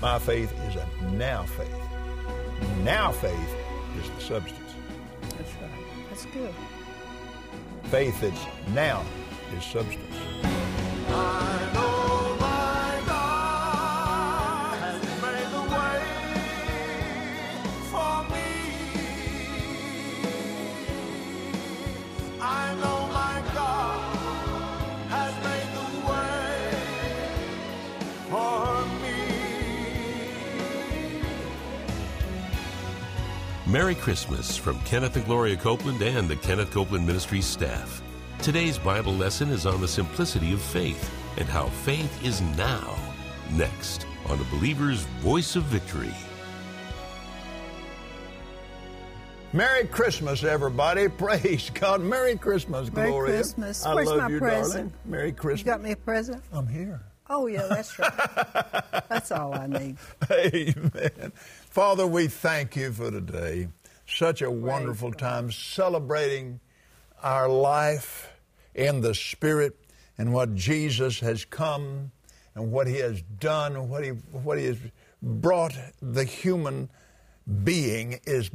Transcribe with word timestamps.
My 0.00 0.18
faith 0.20 0.52
is 0.68 0.76
a 0.76 0.86
now 1.10 1.42
faith. 1.42 1.74
Now 2.84 3.10
faith 3.10 3.56
is 4.00 4.08
the 4.10 4.20
substance. 4.20 4.74
That's 5.36 5.52
right. 5.54 5.70
That's 6.08 6.26
good. 6.26 6.54
Faith 7.84 8.20
that's 8.20 8.40
now 8.74 9.04
is 9.56 9.64
substance. 9.64 10.14
Ah. 11.08 11.47
Merry 33.68 33.94
Christmas 33.94 34.56
from 34.56 34.80
Kenneth 34.80 35.16
and 35.16 35.26
Gloria 35.26 35.56
Copeland 35.56 36.00
and 36.00 36.26
the 36.28 36.36
Kenneth 36.36 36.70
Copeland 36.70 37.06
Ministries 37.06 37.44
staff. 37.44 38.02
Today's 38.40 38.78
Bible 38.78 39.12
lesson 39.12 39.50
is 39.50 39.66
on 39.66 39.80
the 39.82 39.88
simplicity 39.88 40.52
of 40.54 40.62
faith 40.62 41.10
and 41.36 41.46
how 41.48 41.66
faith 41.66 42.24
is 42.24 42.40
now. 42.56 42.96
Next 43.52 44.06
on 44.28 44.38
the 44.38 44.44
believer's 44.44 45.00
voice 45.20 45.54
of 45.54 45.64
victory. 45.64 46.14
Merry 49.52 49.86
Christmas, 49.86 50.44
everybody. 50.44 51.08
Praise 51.18 51.70
God. 51.70 52.00
Merry 52.00 52.36
Christmas, 52.36 52.90
Merry 52.92 53.10
Gloria. 53.10 53.32
Merry 53.32 53.42
Christmas. 53.42 53.84
I 53.84 53.94
Where's 53.94 54.08
love 54.08 54.18
my 54.18 54.28
you, 54.28 54.38
present? 54.38 54.72
darling. 54.72 54.92
Merry 55.04 55.26
You 55.28 55.32
Christmas. 55.34 55.62
got 55.74 55.82
me 55.82 55.92
a 55.92 55.96
present? 55.96 56.42
I'm 56.52 56.66
here. 56.66 57.00
Oh, 57.30 57.46
yeah, 57.46 57.66
that's 57.68 57.98
right. 57.98 58.12
that's 59.08 59.30
all 59.32 59.54
I 59.54 59.66
need. 59.66 59.96
Amen. 60.30 61.32
Father, 61.70 62.06
we 62.06 62.28
thank 62.28 62.76
you 62.76 62.92
for 62.92 63.10
today. 63.10 63.68
Such 64.06 64.40
a 64.42 64.50
wonderful 64.50 65.12
time 65.12 65.52
celebrating 65.52 66.60
our 67.22 67.48
life 67.48 68.32
in 68.74 69.00
the 69.02 69.14
Spirit 69.14 69.76
and 70.16 70.32
what 70.32 70.54
Jesus 70.54 71.20
has 71.20 71.44
come 71.44 72.12
and 72.54 72.72
what 72.72 72.86
He 72.86 72.96
has 72.96 73.20
done 73.38 73.76
and 73.76 73.90
what 73.90 74.04
He, 74.04 74.10
what 74.10 74.58
he 74.58 74.64
has 74.64 74.78
brought 75.22 75.74
the 76.00 76.24
human 76.24 76.88
being 77.64 78.20
is 78.24 78.50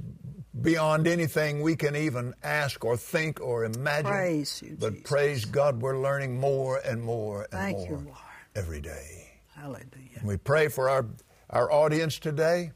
beyond 0.61 1.07
anything 1.07 1.61
we 1.61 1.75
can 1.75 1.95
even 1.95 2.33
ask 2.43 2.83
or 2.85 2.95
think 2.95 3.41
or 3.41 3.65
imagine. 3.65 4.11
Praise 4.11 4.61
you, 4.65 4.77
But 4.79 4.93
Jesus. 4.93 5.09
praise 5.09 5.45
God, 5.45 5.81
we're 5.81 5.99
learning 5.99 6.39
more 6.39 6.77
and 6.77 7.01
more 7.01 7.43
and 7.51 7.51
Thank 7.51 7.77
more 7.77 7.87
you, 7.87 7.95
Lord. 7.95 8.17
Every 8.55 8.81
day. 8.81 9.29
Hallelujah. 9.55 9.83
And 10.15 10.27
We 10.27 10.37
pray 10.37 10.67
for 10.67 10.89
our, 10.89 11.05
our 11.49 11.71
audience 11.71 12.19
today. 12.19 12.71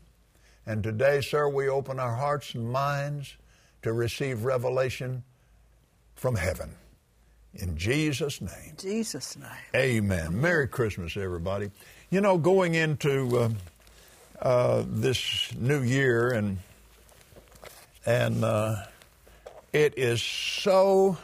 And 0.66 0.84
today, 0.84 1.22
sir, 1.22 1.48
we 1.48 1.70
open 1.70 2.00
our 2.00 2.16
hearts 2.16 2.54
and 2.54 2.70
minds 2.70 3.36
to 3.84 3.94
receive 3.94 4.44
revelation 4.44 5.24
from 6.16 6.36
heaven. 6.36 6.72
In 7.54 7.78
Jesus' 7.78 8.42
name. 8.42 8.74
Jesus' 8.78 9.38
name. 9.38 9.50
Amen. 9.76 10.40
Merry 10.40 10.68
Christmas, 10.68 11.16
everybody. 11.16 11.72
You 12.10 12.22
know, 12.22 12.38
going 12.38 12.76
into 12.76 13.38
uh, 13.38 13.50
uh, 14.42 14.84
this 14.88 15.54
new 15.56 15.82
year, 15.82 16.30
and 16.30 16.60
and 18.06 18.44
uh, 18.44 18.84
it 19.74 19.98
is 19.98 20.22
so 20.22 21.18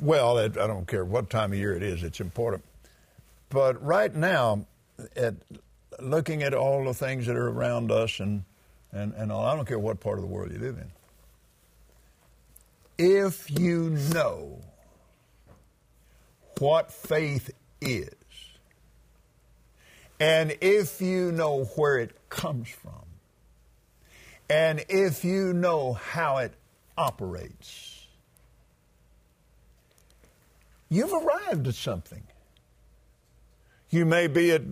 well. 0.00 0.38
I 0.38 0.48
don't 0.48 0.86
care 0.86 1.04
what 1.04 1.30
time 1.30 1.52
of 1.52 1.58
year 1.58 1.74
it 1.74 1.82
is; 1.82 2.02
it's 2.02 2.20
important. 2.20 2.64
But 3.48 3.84
right 3.84 4.14
now, 4.14 4.66
at 5.16 5.34
looking 5.98 6.42
at 6.42 6.54
all 6.54 6.84
the 6.84 6.94
things 6.94 7.26
that 7.26 7.36
are 7.36 7.48
around 7.48 7.90
us, 7.90 8.20
and 8.20 8.44
and 8.92 9.12
and 9.14 9.30
all, 9.32 9.44
I 9.44 9.54
don't 9.54 9.66
care 9.66 9.78
what 9.78 10.00
part 10.00 10.18
of 10.18 10.22
the 10.22 10.28
world 10.28 10.52
you 10.52 10.58
live 10.58 10.78
in. 10.78 10.90
If 12.98 13.50
you 13.50 13.90
know 14.12 14.60
what 16.60 16.92
faith 16.92 17.50
is. 17.80 18.10
And 20.20 20.54
if 20.60 21.00
you 21.00 21.32
know 21.32 21.64
where 21.76 21.98
it 21.98 22.28
comes 22.28 22.68
from, 22.68 23.06
and 24.50 24.84
if 24.88 25.24
you 25.24 25.54
know 25.54 25.94
how 25.94 26.38
it 26.38 26.52
operates, 26.98 27.99
you've 30.90 31.12
arrived 31.12 31.66
at 31.66 31.74
something. 31.74 32.22
You 33.88 34.04
may 34.04 34.26
be 34.26 34.50
at 34.52 34.62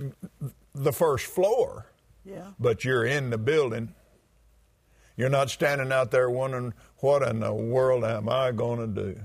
the 0.75 0.93
first 0.93 1.27
floor, 1.27 1.87
Yeah. 2.25 2.49
but 2.61 2.85
you're 2.85 3.05
in 3.07 3.31
the 3.31 3.39
building. 3.39 3.95
You're 5.17 5.29
not 5.31 5.51
standing 5.51 5.91
out 5.91 6.11
there 6.11 6.31
wondering, 6.31 6.75
what 6.99 7.23
in 7.23 7.41
the 7.41 7.53
world 7.53 8.05
am 8.05 8.29
I 8.29 8.53
going 8.53 8.79
to 8.95 9.03
do? 9.15 9.21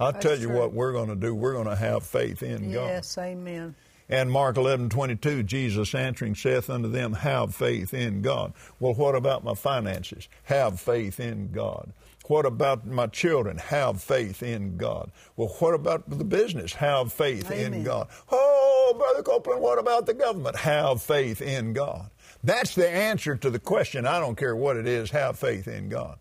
I'll 0.00 0.12
That's 0.12 0.24
tell 0.24 0.38
you 0.38 0.46
true. 0.48 0.58
what 0.58 0.72
we're 0.72 0.92
going 0.92 1.08
to 1.10 1.14
do. 1.14 1.34
We're 1.34 1.52
going 1.52 1.68
to 1.68 1.76
have 1.76 2.04
faith 2.04 2.42
in 2.42 2.72
God. 2.72 2.86
Yes, 2.88 3.16
amen. 3.18 3.74
And 4.10 4.28
Mark 4.30 4.56
11, 4.56 4.90
22, 4.90 5.44
Jesus 5.44 5.94
answering 5.94 6.34
saith 6.34 6.68
unto 6.68 6.88
them, 6.88 7.12
Have 7.12 7.54
faith 7.54 7.94
in 7.94 8.22
God. 8.22 8.52
Well, 8.80 8.94
what 8.94 9.14
about 9.14 9.44
my 9.44 9.54
finances? 9.54 10.28
Have 10.44 10.80
faith 10.80 11.20
in 11.20 11.52
God. 11.52 11.92
What 12.26 12.44
about 12.44 12.86
my 12.86 13.06
children? 13.06 13.58
Have 13.58 14.02
faith 14.02 14.42
in 14.42 14.76
God. 14.76 15.12
Well, 15.36 15.48
what 15.60 15.74
about 15.74 16.10
the 16.10 16.24
business? 16.24 16.72
Have 16.74 17.12
faith 17.12 17.50
in 17.52 17.84
God. 17.84 18.08
Oh, 18.30 18.94
Brother 18.98 19.22
Copeland, 19.22 19.62
what 19.62 19.78
about 19.78 20.06
the 20.06 20.14
government? 20.14 20.56
Have 20.56 21.00
faith 21.00 21.40
in 21.40 21.72
God. 21.72 22.10
That's 22.42 22.74
the 22.74 22.88
answer 22.88 23.36
to 23.36 23.50
the 23.50 23.58
question. 23.60 24.06
I 24.06 24.18
don't 24.18 24.36
care 24.36 24.56
what 24.56 24.76
it 24.76 24.88
is. 24.88 25.10
Have 25.10 25.38
faith 25.38 25.68
in 25.68 25.88
God. 25.88 26.18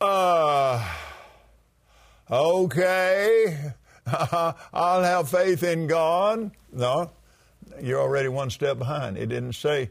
Uh, 0.00 0.86
okay, 2.30 3.72
I'll 4.72 5.02
have 5.02 5.28
faith 5.28 5.62
in 5.62 5.86
God. 5.86 6.52
No, 6.72 7.10
you're 7.82 8.00
already 8.00 8.28
one 8.28 8.50
step 8.50 8.78
behind. 8.78 9.18
It 9.18 9.26
didn't 9.26 9.54
say, 9.54 9.90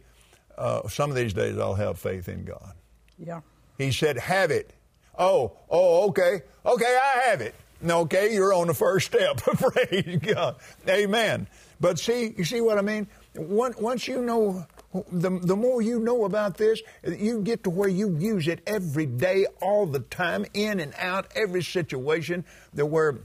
uh, 0.57 0.87
some 0.87 1.09
of 1.09 1.15
these 1.15 1.33
days 1.33 1.57
I'll 1.57 1.75
have 1.75 1.99
faith 1.99 2.29
in 2.29 2.45
God. 2.45 2.73
Yeah. 3.17 3.41
He 3.77 3.91
said, 3.91 4.17
have 4.17 4.51
it. 4.51 4.71
Oh, 5.17 5.57
oh, 5.69 6.07
okay. 6.09 6.41
Okay, 6.65 6.99
I 7.03 7.29
have 7.29 7.41
it. 7.41 7.55
Okay, 7.85 8.33
you're 8.33 8.53
on 8.53 8.67
the 8.67 8.73
first 8.73 9.07
step. 9.07 9.37
Praise 9.41 10.19
God. 10.21 10.55
Amen. 10.87 11.47
But 11.81 11.99
see, 11.99 12.33
you 12.37 12.45
see 12.45 12.61
what 12.61 12.77
I 12.77 12.81
mean? 12.81 13.07
Once, 13.35 13.77
once 13.77 14.07
you 14.07 14.21
know, 14.21 14.65
the, 15.11 15.29
the 15.41 15.55
more 15.57 15.81
you 15.81 15.99
know 15.99 16.23
about 16.23 16.57
this, 16.57 16.81
you 17.05 17.41
get 17.41 17.65
to 17.65 17.69
where 17.69 17.89
you 17.89 18.17
use 18.17 18.47
it 18.47 18.61
every 18.65 19.05
day, 19.05 19.45
all 19.61 19.85
the 19.85 19.99
time, 19.99 20.45
in 20.53 20.79
and 20.79 20.93
out, 20.97 21.27
every 21.35 21.63
situation, 21.63 22.45
that 22.73 22.85
where 22.85 23.19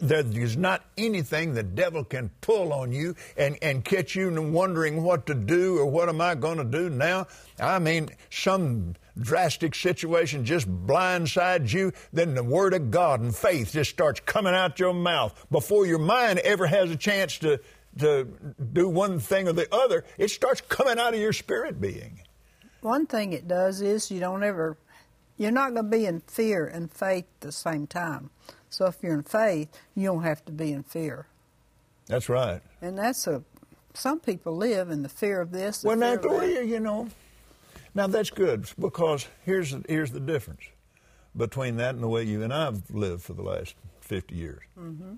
there's 0.00 0.56
not 0.56 0.84
anything 0.96 1.54
the 1.54 1.62
devil 1.62 2.04
can 2.04 2.30
pull 2.40 2.72
on 2.72 2.92
you 2.92 3.14
and, 3.36 3.58
and 3.62 3.84
catch 3.84 4.14
you 4.14 4.30
wondering 4.50 5.02
what 5.02 5.26
to 5.26 5.34
do 5.34 5.78
or 5.78 5.86
what 5.86 6.08
am 6.08 6.20
I 6.20 6.34
going 6.34 6.58
to 6.58 6.64
do 6.64 6.90
now. 6.90 7.26
I 7.60 7.78
mean, 7.78 8.10
some 8.30 8.94
drastic 9.18 9.74
situation 9.74 10.44
just 10.44 10.68
blindsides 10.86 11.72
you, 11.72 11.92
then 12.12 12.34
the 12.34 12.44
Word 12.44 12.74
of 12.74 12.90
God 12.90 13.20
and 13.20 13.34
faith 13.34 13.72
just 13.72 13.90
starts 13.90 14.20
coming 14.20 14.54
out 14.54 14.78
your 14.78 14.92
mouth. 14.92 15.46
Before 15.50 15.86
your 15.86 15.98
mind 15.98 16.38
ever 16.40 16.66
has 16.66 16.90
a 16.90 16.96
chance 16.96 17.38
to, 17.38 17.60
to 17.98 18.28
do 18.72 18.88
one 18.88 19.18
thing 19.18 19.48
or 19.48 19.52
the 19.52 19.72
other, 19.74 20.04
it 20.18 20.28
starts 20.28 20.60
coming 20.60 20.98
out 20.98 21.14
of 21.14 21.20
your 21.20 21.32
spirit 21.32 21.80
being. 21.80 22.20
One 22.82 23.06
thing 23.06 23.32
it 23.32 23.48
does 23.48 23.80
is 23.80 24.10
you 24.10 24.20
don't 24.20 24.44
ever, 24.44 24.76
you're 25.36 25.50
not 25.50 25.74
going 25.74 25.90
to 25.90 25.96
be 25.96 26.06
in 26.06 26.20
fear 26.20 26.66
and 26.66 26.90
faith 26.92 27.24
at 27.36 27.40
the 27.40 27.52
same 27.52 27.86
time. 27.86 28.30
So 28.70 28.86
if 28.86 28.96
you're 29.02 29.14
in 29.14 29.22
faith, 29.22 29.68
you 29.94 30.06
don't 30.06 30.22
have 30.22 30.44
to 30.46 30.52
be 30.52 30.72
in 30.72 30.82
fear. 30.82 31.26
That's 32.06 32.28
right. 32.28 32.60
And 32.80 32.98
that's 32.98 33.26
a, 33.26 33.42
some 33.94 34.20
people 34.20 34.56
live 34.56 34.90
in 34.90 35.02
the 35.02 35.08
fear 35.08 35.40
of 35.40 35.50
this. 35.50 35.82
The 35.82 35.88
Well, 35.88 35.96
now. 35.96 36.16
Gloria, 36.16 36.62
you 36.62 36.80
know, 36.80 37.08
now 37.94 38.06
that's 38.06 38.30
good 38.30 38.68
because 38.78 39.26
here's 39.44 39.72
the, 39.72 39.84
here's 39.88 40.12
the 40.12 40.20
difference 40.20 40.62
between 41.36 41.76
that 41.76 41.94
and 41.94 42.02
the 42.02 42.08
way 42.08 42.22
you 42.22 42.42
and 42.42 42.52
I've 42.52 42.90
lived 42.90 43.22
for 43.22 43.32
the 43.32 43.42
last 43.42 43.74
50 44.00 44.34
years. 44.34 44.62
Mm-hmm. 44.78 45.14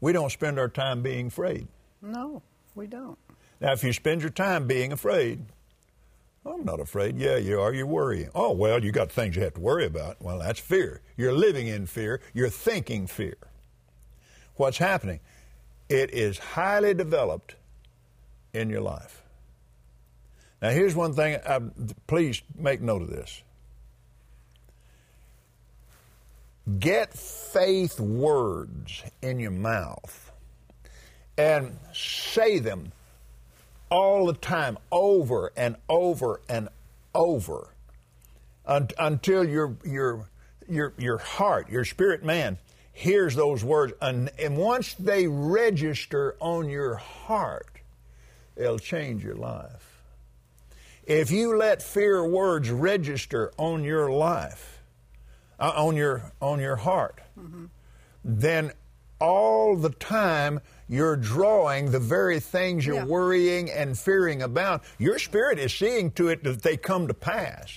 We 0.00 0.12
don't 0.12 0.30
spend 0.30 0.58
our 0.58 0.68
time 0.68 1.02
being 1.02 1.28
afraid. 1.28 1.66
No, 2.02 2.42
we 2.74 2.86
don't. 2.86 3.18
Now, 3.60 3.72
if 3.72 3.82
you 3.82 3.92
spend 3.92 4.20
your 4.20 4.30
time 4.30 4.66
being 4.66 4.92
afraid, 4.92 5.40
I'm 6.46 6.64
not 6.64 6.80
afraid. 6.80 7.16
Yeah, 7.16 7.36
you 7.36 7.60
are. 7.60 7.72
You're 7.72 7.86
worrying. 7.86 8.28
Oh, 8.34 8.52
well, 8.52 8.82
you 8.84 8.92
got 8.92 9.10
things 9.10 9.34
you 9.34 9.42
have 9.42 9.54
to 9.54 9.60
worry 9.60 9.86
about. 9.86 10.20
Well, 10.20 10.38
that's 10.38 10.60
fear. 10.60 11.00
You're 11.16 11.32
living 11.32 11.68
in 11.68 11.86
fear. 11.86 12.20
You're 12.34 12.50
thinking 12.50 13.06
fear. 13.06 13.36
What's 14.56 14.78
happening? 14.78 15.20
It 15.88 16.12
is 16.12 16.38
highly 16.38 16.94
developed 16.94 17.56
in 18.52 18.68
your 18.68 18.82
life. 18.82 19.22
Now, 20.60 20.70
here's 20.70 20.94
one 20.94 21.14
thing. 21.14 21.38
I, 21.46 21.60
please 22.06 22.42
make 22.56 22.80
note 22.80 23.02
of 23.02 23.10
this. 23.10 23.42
Get 26.78 27.12
faith 27.12 28.00
words 28.00 29.02
in 29.20 29.38
your 29.38 29.50
mouth 29.50 30.32
and 31.36 31.78
say 31.92 32.58
them 32.58 32.92
all 33.94 34.26
the 34.26 34.32
time, 34.34 34.76
over 34.90 35.52
and 35.56 35.76
over 35.88 36.40
and 36.48 36.68
over, 37.14 37.68
un- 38.66 38.88
until 38.98 39.48
your 39.48 39.76
your 39.84 40.28
your 40.68 40.92
your 40.98 41.18
heart, 41.18 41.70
your 41.70 41.84
spirit 41.84 42.24
man, 42.24 42.58
hears 42.92 43.36
those 43.36 43.62
words, 43.64 43.92
and, 44.02 44.30
and 44.36 44.56
once 44.56 44.94
they 44.94 45.28
register 45.28 46.34
on 46.40 46.68
your 46.68 46.96
heart, 46.96 47.68
it'll 48.56 48.80
change 48.80 49.22
your 49.22 49.36
life. 49.36 50.02
If 51.04 51.30
you 51.30 51.56
let 51.56 51.80
fear 51.80 52.26
words 52.26 52.70
register 52.70 53.52
on 53.58 53.84
your 53.84 54.10
life, 54.10 54.80
uh, 55.60 55.72
on 55.76 55.94
your 55.94 56.32
on 56.40 56.58
your 56.58 56.76
heart, 56.76 57.20
then 58.24 58.72
all 59.20 59.76
the 59.76 59.90
time 59.90 60.60
you're 60.88 61.16
drawing 61.16 61.90
the 61.90 61.98
very 62.00 62.40
things 62.40 62.84
you're 62.86 62.96
Yeah. 62.96 63.04
worrying 63.04 63.70
and 63.70 63.98
fearing 63.98 64.42
about. 64.42 64.82
Your 64.98 65.18
spirit 65.18 65.58
is 65.58 65.72
seeing 65.72 66.10
to 66.12 66.28
it 66.28 66.44
that 66.44 66.62
they 66.62 66.76
come 66.76 67.08
to 67.08 67.14
pass. 67.14 67.72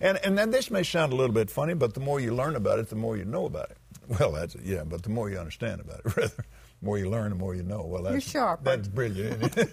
And 0.00 0.18
and 0.24 0.38
then 0.38 0.50
this 0.50 0.70
may 0.70 0.82
sound 0.84 1.12
a 1.12 1.16
little 1.16 1.34
bit 1.34 1.50
funny, 1.50 1.74
but 1.74 1.94
the 1.94 2.00
more 2.00 2.20
you 2.20 2.34
learn 2.34 2.54
about 2.56 2.78
it, 2.78 2.88
the 2.88 2.96
more 2.96 3.16
you 3.16 3.24
know 3.24 3.46
about 3.46 3.70
it. 3.70 3.76
Well, 4.20 4.32
that's 4.32 4.54
yeah, 4.62 4.84
but 4.84 5.02
the 5.02 5.10
more 5.10 5.28
you 5.28 5.38
understand 5.38 5.80
about 5.82 6.00
it, 6.00 6.06
rather, 6.16 6.28
the 6.36 6.44
more 6.86 6.96
you 6.98 7.10
learn, 7.10 7.28
the 7.30 7.36
more 7.36 7.54
you 7.54 7.62
know. 7.62 7.82
Well, 7.84 8.02
that's 8.04 8.30
sharp, 8.30 8.64
That's 8.64 8.88
brilliant. 8.88 9.54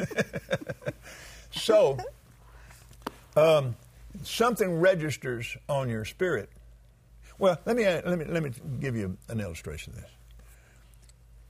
So, 1.51 1.97
um, 3.37 3.75
something 4.23 4.79
registers 4.79 5.55
on 5.69 5.87
your 5.89 6.03
spirit. 6.03 6.49
Well, 7.39 7.57
let 7.65 7.75
me 7.77 7.85
let 7.85 8.17
me 8.19 8.25
let 8.25 8.43
me 8.43 8.51
give 8.81 8.95
you 8.97 9.17
an 9.29 9.39
illustration 9.39 9.93
of 9.93 10.01
this. 10.01 10.09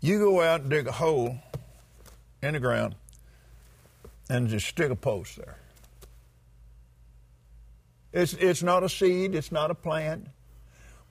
You 0.06 0.20
go 0.20 0.40
out 0.40 0.62
and 0.62 0.70
dig 0.70 0.86
a 0.86 0.92
hole 0.92 1.36
in 2.44 2.54
the 2.54 2.60
ground 2.60 2.94
and 4.30 4.48
just 4.48 4.68
stick 4.68 4.92
a 4.92 4.96
post 4.96 5.36
there. 5.36 5.58
It's, 8.14 8.34
it's 8.34 8.62
not 8.62 8.84
a 8.84 8.90
seed, 8.90 9.34
it's 9.34 9.52
not 9.52 9.72
a 9.72 9.74
plant, 9.74 10.28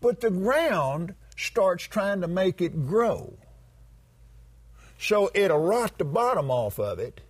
but 0.01 0.21
the 0.21 0.31
ground 0.31 1.17
starts 1.37 1.83
trying 1.83 2.21
to 2.21 2.29
make 2.29 2.61
it 2.61 2.87
grow. 2.87 3.37
So 5.01 5.29
it'll 5.35 5.59
rot 5.59 5.99
the 5.99 6.05
bottom 6.05 6.49
off 6.49 6.79
of 6.79 7.01
it. 7.01 7.21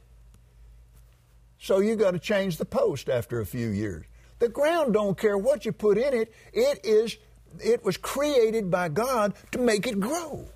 So 1.58 1.78
you 1.78 1.96
got 1.96 2.10
to 2.10 2.18
change 2.18 2.58
the 2.58 2.66
post 2.66 3.08
after 3.08 3.40
a 3.40 3.46
few 3.46 3.68
years. 3.68 4.04
The 4.38 4.50
ground 4.50 4.92
don't 4.92 5.16
care 5.16 5.38
what 5.38 5.64
you 5.64 5.72
put 5.72 5.96
in 5.96 6.12
it. 6.12 6.30
It 6.52 6.84
is 6.84 7.16
it 7.58 7.82
was 7.82 7.96
created 7.96 8.70
by 8.70 8.90
God 8.90 9.32
to 9.52 9.58
make 9.58 9.86
it 9.86 9.98
grow. 9.98 10.46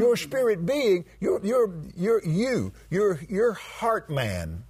Your 0.00 0.16
spirit 0.16 0.64
being, 0.64 1.04
your 1.20 1.44
your 1.44 1.72
your 1.94 2.24
you, 2.24 2.72
your 2.88 3.20
your 3.28 3.52
heart 3.52 4.08
man, 4.08 4.64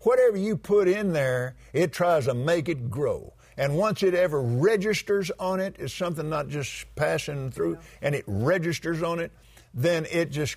whatever 0.00 0.36
you 0.36 0.56
put 0.56 0.86
in 0.86 1.12
there, 1.12 1.54
it 1.72 1.92
tries 1.92 2.26
to 2.26 2.34
make 2.34 2.68
it 2.68 2.90
grow. 2.90 3.32
And 3.56 3.76
once 3.76 4.02
it 4.02 4.14
ever 4.14 4.40
registers 4.40 5.30
on 5.40 5.60
it, 5.60 5.76
it's 5.78 5.94
something 5.94 6.28
not 6.28 6.48
just 6.48 6.86
passing 6.94 7.50
through, 7.50 7.78
and 8.02 8.14
it 8.14 8.24
registers 8.26 9.02
on 9.02 9.18
it, 9.18 9.32
then 9.74 10.06
it 10.12 10.30
just 10.30 10.56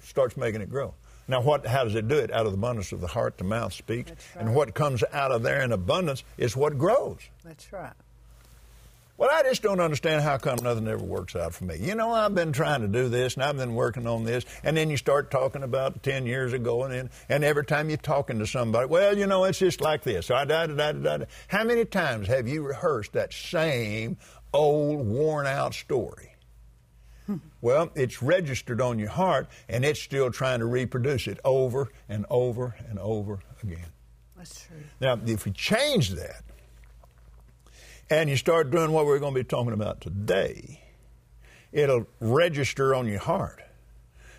starts 0.00 0.36
making 0.36 0.60
it 0.60 0.68
grow. 0.68 0.92
Now, 1.28 1.40
what? 1.42 1.64
How 1.64 1.84
does 1.84 1.94
it 1.94 2.08
do 2.08 2.16
it? 2.16 2.32
Out 2.32 2.46
of 2.46 2.52
the 2.52 2.58
abundance 2.58 2.90
of 2.90 3.00
the 3.00 3.06
heart, 3.06 3.38
the 3.38 3.44
mouth 3.44 3.72
speaks, 3.72 4.10
That's 4.10 4.26
and 4.36 4.52
what 4.52 4.74
comes 4.74 5.04
out 5.12 5.30
of 5.30 5.44
there 5.44 5.62
in 5.62 5.70
abundance 5.70 6.24
is 6.36 6.56
what 6.56 6.76
grows. 6.76 7.20
That's 7.44 7.72
right. 7.72 7.92
Well, 9.20 9.28
I 9.30 9.42
just 9.42 9.60
don't 9.60 9.80
understand 9.80 10.22
how 10.22 10.38
come 10.38 10.60
nothing 10.62 10.88
ever 10.88 11.04
works 11.04 11.36
out 11.36 11.52
for 11.52 11.64
me. 11.64 11.76
You 11.78 11.94
know, 11.94 12.10
I've 12.10 12.34
been 12.34 12.52
trying 12.52 12.80
to 12.80 12.88
do 12.88 13.10
this 13.10 13.34
and 13.34 13.42
I've 13.42 13.58
been 13.58 13.74
working 13.74 14.06
on 14.06 14.24
this, 14.24 14.46
and 14.64 14.74
then 14.74 14.88
you 14.88 14.96
start 14.96 15.30
talking 15.30 15.62
about 15.62 16.02
10 16.02 16.24
years 16.24 16.54
ago, 16.54 16.84
and 16.84 16.94
then, 16.94 17.10
and 17.28 17.44
every 17.44 17.66
time 17.66 17.90
you're 17.90 17.98
talking 17.98 18.38
to 18.38 18.46
somebody, 18.46 18.86
well, 18.86 19.18
you 19.18 19.26
know, 19.26 19.44
it's 19.44 19.58
just 19.58 19.82
like 19.82 20.04
this. 20.04 20.30
I 20.30 20.46
da, 20.46 20.68
da, 20.68 20.74
da, 20.74 20.92
da, 20.92 21.16
da. 21.18 21.24
How 21.48 21.64
many 21.64 21.84
times 21.84 22.28
have 22.28 22.48
you 22.48 22.62
rehearsed 22.62 23.12
that 23.12 23.34
same 23.34 24.16
old, 24.54 25.06
worn 25.06 25.46
out 25.46 25.74
story? 25.74 26.34
Well, 27.60 27.90
it's 27.94 28.22
registered 28.22 28.80
on 28.80 28.98
your 28.98 29.10
heart, 29.10 29.50
and 29.68 29.84
it's 29.84 30.00
still 30.00 30.30
trying 30.30 30.60
to 30.60 30.66
reproduce 30.66 31.26
it 31.26 31.40
over 31.44 31.90
and 32.08 32.24
over 32.30 32.74
and 32.88 32.98
over 32.98 33.40
again. 33.62 33.92
That's 34.34 34.64
true. 34.64 34.78
Now, 34.98 35.20
if 35.26 35.44
we 35.44 35.52
change 35.52 36.12
that 36.12 36.42
and 38.10 38.28
you 38.28 38.36
start 38.36 38.70
doing 38.70 38.90
what 38.90 39.06
we're 39.06 39.20
going 39.20 39.32
to 39.32 39.40
be 39.40 39.44
talking 39.44 39.72
about 39.72 40.00
today, 40.00 40.82
it'll 41.72 42.06
register 42.18 42.94
on 42.94 43.06
your 43.06 43.20
heart. 43.20 43.62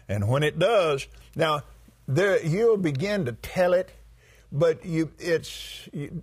And 0.09 0.27
when 0.27 0.43
it 0.43 0.59
does, 0.59 1.07
now 1.35 1.61
there 2.07 2.45
you'll 2.45 2.77
begin 2.77 3.25
to 3.25 3.31
tell 3.31 3.73
it, 3.73 3.91
but 4.51 4.85
you 4.85 5.09
it's 5.17 5.87
you, 5.93 6.21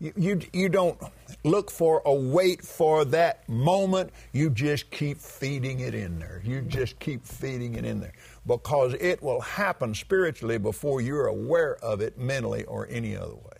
you 0.00 0.40
you 0.52 0.68
don't 0.68 0.98
look 1.44 1.70
for 1.70 2.00
or 2.00 2.18
wait 2.18 2.62
for 2.62 3.04
that 3.04 3.48
moment. 3.48 4.10
You 4.32 4.50
just 4.50 4.90
keep 4.90 5.18
feeding 5.18 5.80
it 5.80 5.94
in 5.94 6.18
there. 6.18 6.42
You 6.44 6.62
just 6.62 6.98
keep 6.98 7.24
feeding 7.24 7.76
it 7.76 7.84
in 7.84 8.00
there 8.00 8.14
because 8.46 8.94
it 8.94 9.22
will 9.22 9.40
happen 9.40 9.94
spiritually 9.94 10.58
before 10.58 11.00
you're 11.00 11.26
aware 11.26 11.76
of 11.76 12.00
it 12.00 12.18
mentally 12.18 12.64
or 12.64 12.88
any 12.90 13.16
other 13.16 13.36
way. 13.36 13.59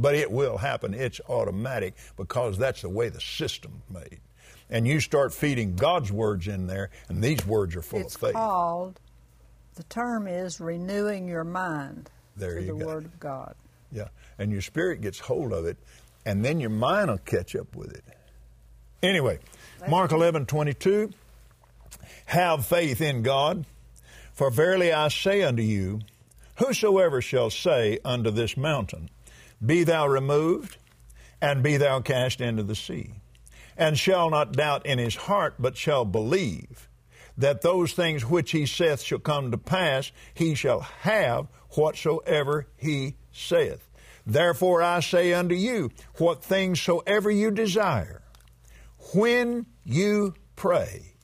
But 0.00 0.14
it 0.14 0.30
will 0.30 0.56
happen. 0.56 0.94
It's 0.94 1.20
automatic 1.28 1.94
because 2.16 2.56
that's 2.56 2.82
the 2.82 2.88
way 2.88 3.10
the 3.10 3.20
system 3.20 3.82
made. 3.90 4.20
And 4.70 4.86
you 4.86 5.00
start 5.00 5.34
feeding 5.34 5.76
God's 5.76 6.10
words 6.10 6.48
in 6.48 6.66
there, 6.66 6.90
and 7.08 7.22
these 7.22 7.44
words 7.46 7.76
are 7.76 7.82
full 7.82 8.00
It's 8.00 8.14
of 8.14 8.20
faith. 8.20 8.30
It's 8.30 8.36
called, 8.36 8.98
the 9.74 9.82
term 9.84 10.26
is 10.26 10.60
renewing 10.60 11.28
your 11.28 11.44
mind 11.44 12.08
There 12.36 12.54
to 12.54 12.60
you 12.62 12.78
the 12.78 12.84
go. 12.84 12.86
Word 12.86 13.04
of 13.04 13.20
God. 13.20 13.54
Yeah. 13.92 14.08
And 14.38 14.50
your 14.52 14.62
spirit 14.62 15.00
gets 15.02 15.18
hold 15.18 15.52
of 15.52 15.66
it, 15.66 15.76
and 16.24 16.44
then 16.44 16.60
your 16.60 16.70
mind 16.70 17.10
will 17.10 17.18
catch 17.18 17.54
up 17.54 17.76
with 17.76 17.92
it. 17.92 18.04
Anyway, 19.02 19.38
Mark 19.88 20.12
eleven 20.12 20.46
twenty 20.46 20.72
two. 20.74 21.12
Have 22.26 22.64
faith 22.64 23.00
in 23.00 23.22
God, 23.22 23.66
for 24.32 24.50
verily 24.50 24.92
I 24.92 25.08
say 25.08 25.42
unto 25.42 25.62
you, 25.62 26.00
whosoever 26.56 27.20
shall 27.20 27.50
say 27.50 27.98
unto 28.04 28.30
this 28.30 28.56
mountain, 28.56 29.10
Be 29.64 29.84
thou 29.84 30.06
removed, 30.06 30.78
and 31.40 31.62
be 31.62 31.76
thou 31.76 32.00
cast 32.00 32.40
into 32.40 32.62
the 32.62 32.74
sea, 32.74 33.14
and 33.76 33.98
shall 33.98 34.30
not 34.30 34.52
doubt 34.52 34.86
in 34.86 34.98
his 34.98 35.14
heart, 35.14 35.54
but 35.58 35.76
shall 35.76 36.04
believe 36.04 36.88
that 37.36 37.62
those 37.62 37.92
things 37.92 38.24
which 38.24 38.50
he 38.50 38.66
saith 38.66 39.00
shall 39.00 39.18
come 39.18 39.50
to 39.50 39.58
pass, 39.58 40.12
he 40.34 40.54
shall 40.54 40.80
have 40.80 41.46
whatsoever 41.70 42.66
he 42.76 43.16
saith. 43.32 43.88
Therefore 44.26 44.82
I 44.82 45.00
say 45.00 45.32
unto 45.32 45.54
you, 45.54 45.90
what 46.18 46.44
things 46.44 46.80
soever 46.80 47.30
you 47.30 47.50
desire, 47.50 48.22
when 49.14 49.66
you 49.84 50.34
pray, 50.56 51.14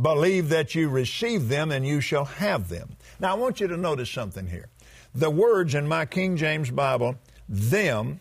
believe 0.00 0.48
that 0.50 0.74
you 0.74 0.88
receive 0.88 1.48
them 1.48 1.70
and 1.70 1.86
you 1.86 2.00
shall 2.00 2.24
have 2.24 2.68
them. 2.68 2.96
Now 3.18 3.32
I 3.32 3.38
want 3.38 3.60
you 3.60 3.66
to 3.68 3.76
notice 3.76 4.10
something 4.10 4.46
here. 4.46 4.68
The 5.14 5.30
words 5.30 5.74
in 5.74 5.88
my 5.88 6.06
King 6.06 6.36
James 6.36 6.70
Bible, 6.70 7.16
them, 7.48 8.20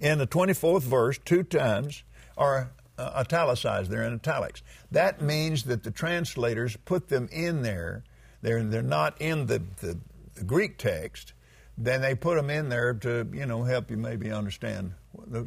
in 0.00 0.18
the 0.18 0.26
24th 0.26 0.82
verse, 0.82 1.18
two 1.24 1.42
times, 1.42 2.02
are 2.36 2.70
uh, 2.98 3.12
italicized. 3.16 3.90
They're 3.90 4.04
in 4.04 4.14
italics. 4.14 4.62
That 4.90 5.20
means 5.20 5.64
that 5.64 5.82
the 5.82 5.90
translators 5.90 6.76
put 6.84 7.08
them 7.08 7.28
in 7.32 7.62
there. 7.62 8.04
They're, 8.42 8.62
they're 8.62 8.82
not 8.82 9.20
in 9.20 9.46
the, 9.46 9.62
the, 9.80 9.98
the 10.34 10.44
Greek 10.44 10.78
text. 10.78 11.32
Then 11.76 12.00
they 12.00 12.14
put 12.14 12.36
them 12.36 12.50
in 12.50 12.68
there 12.68 12.94
to, 12.94 13.28
you 13.32 13.46
know, 13.46 13.62
help 13.62 13.90
you 13.90 13.96
maybe 13.96 14.30
understand. 14.30 14.92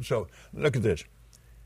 So 0.02 0.28
look 0.54 0.76
at 0.76 0.82
this. 0.82 1.04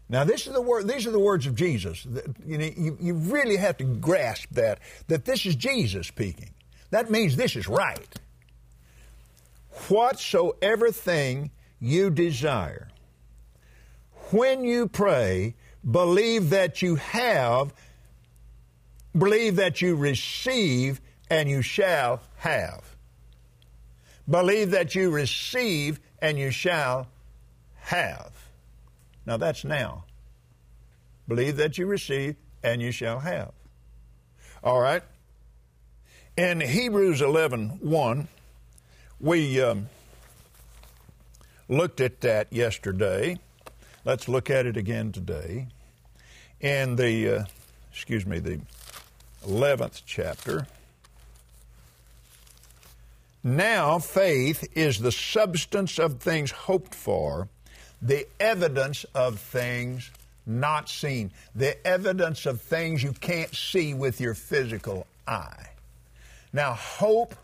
Now, 0.09 0.25
this 0.25 0.47
is 0.47 0.53
the 0.53 0.63
word. 0.63 0.87
These 0.87 1.07
are 1.07 1.11
the 1.11 1.19
words 1.19 1.47
of 1.47 1.57
Jesus. 1.57 2.07
You, 2.45 2.59
know, 2.59 2.71
you, 2.77 2.97
you 3.01 3.15
really 3.15 3.57
have 3.57 3.77
to 3.79 3.85
grasp 3.85 4.49
that 4.53 4.79
that 5.09 5.25
this 5.25 5.47
is 5.47 5.57
Jesus 5.57 6.07
speaking. 6.07 6.51
That 6.91 7.11
means 7.11 7.35
this 7.35 7.57
is 7.57 7.67
right. 7.67 8.09
Whatsoever 9.89 10.91
thing 10.91 11.51
you 11.79 12.11
desire, 12.11 12.89
when 14.31 14.65
you 14.65 14.89
pray, 14.89 15.55
believe 15.89 16.51
that 16.51 16.83
you 16.83 16.97
have, 16.97 17.73
believe 19.17 19.57
that 19.57 19.81
you 19.81 19.95
receive, 19.95 21.01
and 21.31 21.49
you 21.49 21.63
shall 21.63 22.21
have. 22.37 22.97
Believe 24.29 24.73
that 24.73 24.95
you 24.95 25.11
receive, 25.11 26.01
and 26.21 26.39
you 26.39 26.51
shall 26.51 27.07
have. 27.77 28.33
Now 29.25 29.37
that's 29.37 29.65
now. 29.65 30.05
Believe 31.29 31.57
that 31.57 31.79
you 31.79 31.87
receive, 31.87 32.37
and 32.63 32.83
you 32.83 32.91
shall 32.91 33.21
have. 33.21 33.53
All 34.65 34.81
right. 34.81 35.03
In 36.37 36.61
Hebrews 36.61 37.23
11 37.23 37.79
1, 37.81 38.29
we 39.21 39.61
um, 39.63 39.89
looked 41.69 42.01
at 42.01 42.21
that 42.21 42.53
yesterday. 42.53 43.39
Let's 44.05 44.29
look 44.29 44.51
at 44.51 44.67
it 44.67 44.77
again 44.77 45.13
today. 45.13 45.69
In 46.61 46.97
the, 46.97 47.29
uh, 47.29 47.45
excuse 47.93 48.27
me, 48.27 48.39
the 48.39 48.61
11th 49.45 50.03
chapter. 50.07 50.67
Now, 53.43 53.99
faith 53.99 54.69
is 54.75 54.99
the 54.99 55.13
substance 55.13 55.99
of 55.99 56.19
things 56.19 56.51
hoped 56.51 56.95
for, 56.95 57.49
the 58.03 58.27
evidence 58.41 59.05
of 59.15 59.39
things 59.39 60.11
not 60.47 60.89
seen, 60.89 61.31
the 61.55 61.85
evidence 61.87 62.47
of 62.47 62.61
things 62.61 63.03
you 63.03 63.13
can't 63.13 63.55
see 63.55 63.95
with 63.95 64.21
your 64.21 64.35
physical 64.35 65.07
eye. 65.27 65.71
Now, 66.53 66.73
hope 66.73 67.35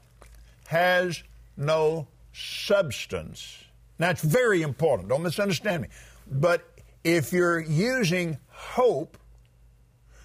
has 0.66 1.22
no 1.62 2.08
substance. 2.32 3.58
Now, 3.98 4.10
it's 4.10 4.22
very 4.22 4.62
important. 4.62 5.08
Don't 5.08 5.22
misunderstand 5.22 5.82
me. 5.82 5.88
But 6.30 6.66
if 7.04 7.32
you're 7.32 7.60
using 7.60 8.38
hope 8.48 9.16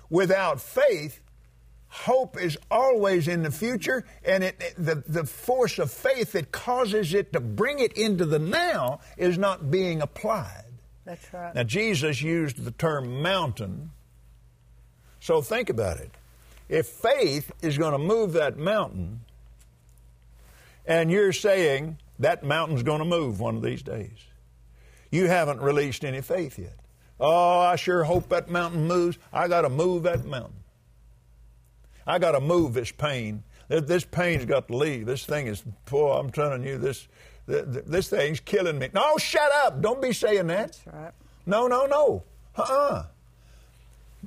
without 0.09 0.61
faith, 0.61 1.19
hope 1.89 2.39
is 2.41 2.57
always 2.71 3.27
in 3.27 3.43
the 3.43 3.51
future, 3.51 4.05
and 4.25 4.43
it, 4.43 4.55
it- 4.59 4.75
the, 4.77 4.95
the 5.07 5.25
force 5.25 5.79
of 5.79 5.91
faith 5.91 6.31
that 6.33 6.51
causes 6.51 7.13
it 7.13 7.33
to 7.33 7.39
bring 7.39 7.79
it 7.79 7.93
into 7.93 8.25
the 8.25 8.39
now 8.39 8.99
is 9.17 9.37
not 9.37 9.69
being 9.71 10.01
applied. 10.01 10.63
That's 11.05 11.33
right. 11.33 11.55
Now, 11.55 11.63
Jesus 11.63 12.21
used 12.21 12.63
the 12.63 12.71
term 12.71 13.21
mountain, 13.21 13.91
so 15.19 15.41
think 15.41 15.69
about 15.69 15.97
it. 15.99 16.11
If 16.69 16.87
faith 16.87 17.51
is 17.61 17.77
going 17.77 17.93
to 17.93 17.97
move 17.97 18.33
that 18.33 18.57
mountain, 18.57 19.21
and 20.87 21.11
you're 21.11 21.33
saying 21.33 21.97
that 22.19 22.43
mountain's 22.43 22.83
going 22.83 22.99
to 22.99 23.05
move 23.05 23.39
one 23.39 23.55
of 23.55 23.61
these 23.61 23.83
days, 23.83 24.17
you 25.11 25.27
haven't 25.27 25.61
released 25.61 26.03
any 26.03 26.21
faith 26.21 26.57
yet. 26.57 26.79
Oh, 27.19 27.59
I 27.59 27.75
sure 27.75 28.03
hope 28.03 28.29
that 28.29 28.49
mountain 28.49 28.87
moves. 28.87 29.17
I 29.33 29.47
got 29.47 29.61
to 29.61 29.69
move 29.69 30.03
that 30.03 30.25
mountain. 30.25 30.63
I 32.05 32.19
got 32.19 32.31
to 32.31 32.39
move 32.39 32.73
this 32.73 32.91
pain. 32.91 33.43
This 33.67 34.05
pain's 34.05 34.45
got 34.45 34.67
to 34.69 34.77
leave. 34.77 35.05
This 35.05 35.25
thing 35.25 35.47
is, 35.47 35.61
boy, 35.89 36.13
I'm 36.13 36.29
telling 36.29 36.63
you, 36.63 36.77
this, 36.77 37.07
th- 37.47 37.65
th- 37.65 37.85
this 37.85 38.09
thing's 38.09 38.39
killing 38.39 38.79
me. 38.79 38.89
No, 38.93 39.17
shut 39.17 39.51
up. 39.65 39.81
Don't 39.81 40.01
be 40.01 40.13
saying 40.13 40.47
that. 40.47 40.79
That's 40.85 40.95
right. 40.95 41.11
No, 41.45 41.67
no, 41.67 41.85
no. 41.85 42.23
Uh-uh. 42.55 43.05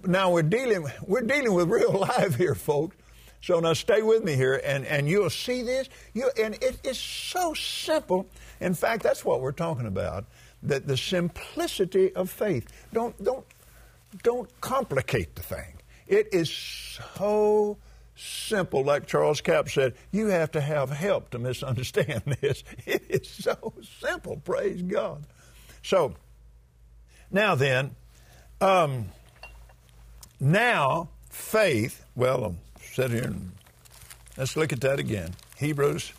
Now 0.06 0.30
we're 0.30 0.42
dealing 0.42 0.86
we're 1.06 1.22
dealing 1.22 1.52
with 1.52 1.68
real 1.68 1.92
life 2.18 2.36
here, 2.36 2.54
folks. 2.54 2.96
So 3.42 3.58
now 3.60 3.72
stay 3.72 4.02
with 4.02 4.22
me 4.22 4.34
here, 4.34 4.60
and, 4.64 4.84
and 4.84 5.08
you'll 5.08 5.30
see 5.30 5.62
this. 5.62 5.88
You 6.12 6.30
and 6.38 6.54
it 6.54 6.78
is 6.84 6.98
so 6.98 7.54
simple. 7.54 8.26
In 8.60 8.74
fact, 8.74 9.02
that's 9.02 9.24
what 9.24 9.40
we're 9.40 9.52
talking 9.52 9.86
about. 9.86 10.26
That 10.62 10.86
the 10.86 10.96
simplicity 10.96 12.14
of 12.14 12.30
faith. 12.30 12.68
Don't 12.92 13.22
don't 13.22 13.46
don't 14.22 14.60
complicate 14.60 15.36
the 15.36 15.42
thing. 15.42 15.80
It 16.06 16.28
is 16.32 16.50
so 16.50 17.78
simple. 18.14 18.84
Like 18.84 19.06
Charles 19.06 19.40
Capps 19.40 19.72
said, 19.72 19.94
you 20.10 20.26
have 20.26 20.50
to 20.52 20.60
have 20.60 20.90
help 20.90 21.30
to 21.30 21.38
misunderstand 21.38 22.22
this. 22.40 22.62
It 22.84 23.04
is 23.08 23.28
so 23.28 23.72
simple. 24.00 24.36
Praise 24.36 24.82
God. 24.82 25.24
So 25.82 26.14
now 27.30 27.54
then, 27.54 27.94
um, 28.60 29.08
now 30.38 31.08
faith. 31.30 32.04
Well, 32.14 32.44
I'll 32.44 32.56
sit 32.92 33.10
here 33.10 33.24
and 33.24 33.52
let's 34.36 34.56
look 34.56 34.72
at 34.72 34.80
that 34.80 34.98
again. 34.98 35.34
Hebrews 35.56 36.12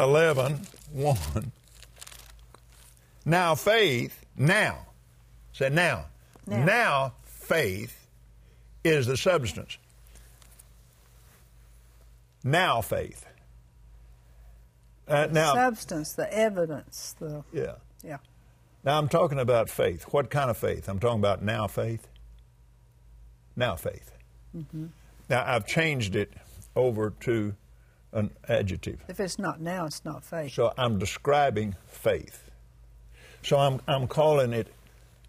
11, 0.00 0.60
1. 0.92 1.52
Now 3.24 3.54
faith, 3.54 4.24
now, 4.36 4.86
say 5.52 5.68
now. 5.68 6.06
Now. 6.46 6.64
now 6.64 7.12
faith 7.24 8.08
is 8.84 9.06
the 9.06 9.16
substance. 9.16 9.76
Now 12.42 12.80
faith. 12.80 13.26
Uh, 15.06 15.26
now, 15.30 15.54
Substance, 15.54 16.12
the 16.12 16.32
evidence, 16.32 17.14
the 17.18 17.42
yeah. 17.52 17.76
yeah. 18.04 18.18
Now 18.84 18.98
I'm 18.98 19.08
talking 19.08 19.38
about 19.38 19.68
faith. 19.70 20.04
What 20.10 20.30
kind 20.30 20.50
of 20.50 20.56
faith? 20.56 20.88
I'm 20.88 20.98
talking 20.98 21.18
about 21.18 21.42
now 21.42 21.66
faith. 21.66 22.06
Now 23.56 23.74
faith. 23.74 24.12
Now 25.28 25.44
I've 25.46 25.66
changed 25.66 26.16
it 26.16 26.32
over 26.74 27.10
to 27.20 27.54
an 28.12 28.30
adjective. 28.48 29.04
If 29.08 29.20
it's 29.20 29.38
not 29.38 29.60
now, 29.60 29.86
it's 29.86 30.04
not 30.04 30.24
faith. 30.24 30.52
So 30.52 30.72
I'm 30.78 30.98
describing 30.98 31.76
faith. 31.86 32.50
So 33.42 33.58
I'm, 33.58 33.80
I'm 33.86 34.08
calling 34.08 34.52
it, 34.52 34.68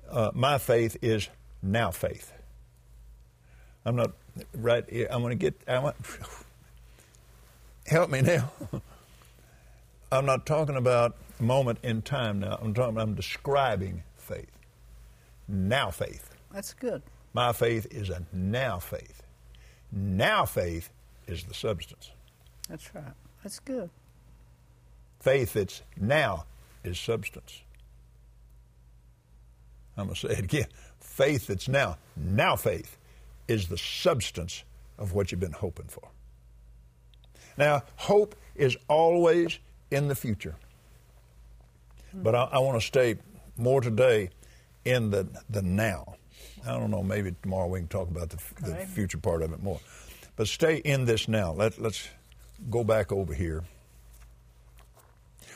uh, 0.10 0.32
my 0.34 0.58
faith 0.58 0.98
is 1.02 1.30
now 1.62 1.92
faith. 1.92 2.32
I'm 3.86 3.96
not 3.96 4.12
right 4.54 4.90
here. 4.90 5.08
I'm 5.12 5.22
going 5.22 5.38
to 5.38 5.42
get, 5.42 5.60
I 5.68 5.80
want, 5.80 5.96
help 7.86 8.10
me 8.10 8.22
now. 8.22 8.52
I'm 10.12 10.26
not 10.26 10.46
talking 10.46 10.76
about 10.76 11.16
a 11.40 11.44
moment 11.44 11.80
in 11.84 12.02
time 12.02 12.40
now. 12.40 12.58
I'm 12.62 12.74
talking, 12.74 12.98
I'm 12.98 13.14
describing 13.14 14.04
faith. 14.18 14.52
Now 15.48 15.92
faith. 15.92 16.30
That's 16.52 16.74
good. 16.74 17.04
My 17.34 17.54
faith 17.54 17.88
is 17.92 18.10
a 18.10 18.24
now 18.34 18.80
faith. 18.80 19.22
Now 19.92 20.46
faith 20.46 20.90
is 21.28 21.44
the 21.44 21.54
substance. 21.54 22.12
That's 22.70 22.94
right. 22.94 23.14
That's 23.44 23.60
good. 23.60 23.90
Faith 25.20 25.54
that's 25.54 25.82
now 26.00 26.46
is 26.84 27.00
substance. 27.00 27.62
I'm 29.98 30.06
going 30.06 30.16
to 30.16 30.28
say 30.28 30.34
it 30.34 30.40
again. 30.40 30.68
Faith 31.00 31.48
that's 31.48 31.68
now, 31.68 31.98
now 32.16 32.56
faith, 32.56 32.98
is 33.48 33.68
the 33.68 33.78
substance 33.78 34.64
of 34.98 35.14
what 35.14 35.32
you've 35.32 35.42
been 35.42 35.52
hoping 35.52 35.88
for. 35.88 36.08
Now, 37.58 37.84
hope 37.98 38.36
is 38.56 38.78
always 38.88 39.60
in 39.92 40.08
the 40.08 40.16
future. 40.16 40.56
But 42.14 42.36
I, 42.36 42.44
I 42.54 42.60
want 42.60 42.80
to 42.80 42.86
stay 42.86 43.16
more 43.58 43.82
today 43.82 44.30
in 44.86 45.12
the, 45.12 45.28
the 45.50 45.62
now. 45.62 46.16
I 46.66 46.72
don't 46.72 46.92
know, 46.92 47.04
maybe 47.04 47.34
tomorrow 47.42 47.68
we 47.68 47.80
can 47.80 47.88
talk 47.88 48.10
about 48.10 48.30
the, 48.30 48.38
the 48.62 48.72
Okay. 48.74 48.86
future 48.86 49.18
part 49.18 49.42
of 49.42 49.54
it 49.54 49.64
more. 49.64 49.80
But 50.36 50.48
stay 50.48 50.78
in 50.78 51.06
this 51.06 51.28
now. 51.28 51.52
Let, 51.54 51.80
let's 51.80 52.08
go 52.70 52.84
back 52.84 53.12
over 53.12 53.34
here. 53.34 53.64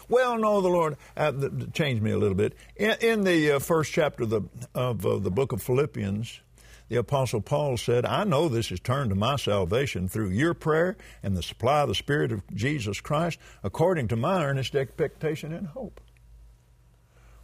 Well, 0.10 0.38
no, 0.38 0.62
the 0.62 0.68
Lord 0.70 0.98
uh, 1.16 1.32
th- 1.32 1.52
th- 1.58 1.74
changed 1.74 2.04
me 2.04 2.12
a 2.12 2.18
little 2.18 2.36
bit. 2.36 2.54
In, 2.76 2.96
in 3.02 3.24
the 3.24 3.54
uh, 3.54 3.60
first 3.60 3.92
chapter 3.94 4.24
of 4.24 4.30
the 4.30 4.42
of 4.76 5.06
uh, 5.06 5.18
the 5.18 5.32
book 5.32 5.54
of 5.54 5.62
Philippians, 5.62 6.42
the 6.90 6.98
apostle 6.98 7.40
Paul 7.42 7.78
said, 7.78 8.06
"I 8.06 8.26
know 8.26 8.50
this 8.50 8.72
is 8.72 8.82
turned 8.82 9.12
to 9.12 9.16
my 9.16 9.38
salvation 9.38 10.10
through 10.10 10.30
your 10.32 10.54
prayer 10.54 10.98
and 11.24 11.38
the 11.38 11.44
supply 11.44 11.82
of 11.82 11.88
the 11.88 11.96
Spirit 11.96 12.34
of 12.34 12.42
Jesus 12.54 13.00
Christ, 13.00 13.40
according 13.64 14.10
to 14.10 14.16
my 14.18 14.44
earnest 14.44 14.76
expectation 14.76 15.54
and 15.54 15.68
hope." 15.68 16.02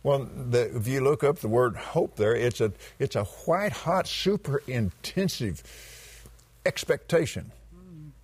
Well, 0.04 0.30
the, 0.50 0.76
if 0.76 0.88
you 0.88 1.02
look 1.02 1.24
up 1.24 1.40
the 1.40 1.48
word 1.48 1.76
hope 1.76 2.16
there, 2.16 2.36
it's 2.36 2.62
a 2.62 2.72
it's 3.00 3.16
a 3.16 3.24
white 3.24 3.72
hot, 3.72 4.08
super 4.08 4.62
intensive 4.68 5.64
expectation, 6.66 7.52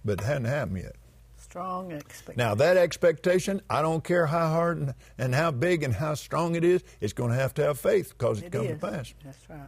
but 0.04 0.22
it 0.22 0.26
hadn't 0.26 0.46
happened 0.46 0.78
yet. 0.78 0.96
Strong 1.38 1.94
expectation. 1.94 2.38
Now, 2.38 2.56
that 2.56 2.78
expectation, 2.78 3.62
I 3.70 3.82
don't 3.82 4.04
care 4.04 4.26
how 4.26 4.50
hard 4.50 4.78
and, 4.78 4.94
and 5.18 5.36
how 5.36 5.52
big 5.52 5.84
and 5.84 5.94
how 5.94 6.14
strong 6.16 6.56
it 6.56 6.64
is, 6.64 6.84
it's 7.00 7.14
going 7.14 7.32
to 7.32 7.38
have 7.38 7.54
to 7.56 7.64
have 7.64 7.80
faith 7.80 8.14
because 8.18 8.42
it, 8.42 8.48
It 8.48 8.52
comes 8.52 8.68
to 8.68 8.76
pass. 8.76 9.14
That's 9.24 9.50
right. 9.50 9.60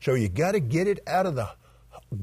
So 0.00 0.14
you 0.14 0.28
got 0.28 0.52
to 0.52 0.60
get 0.60 0.86
it 0.86 1.00
out 1.06 1.26
of 1.26 1.34
the 1.34 1.48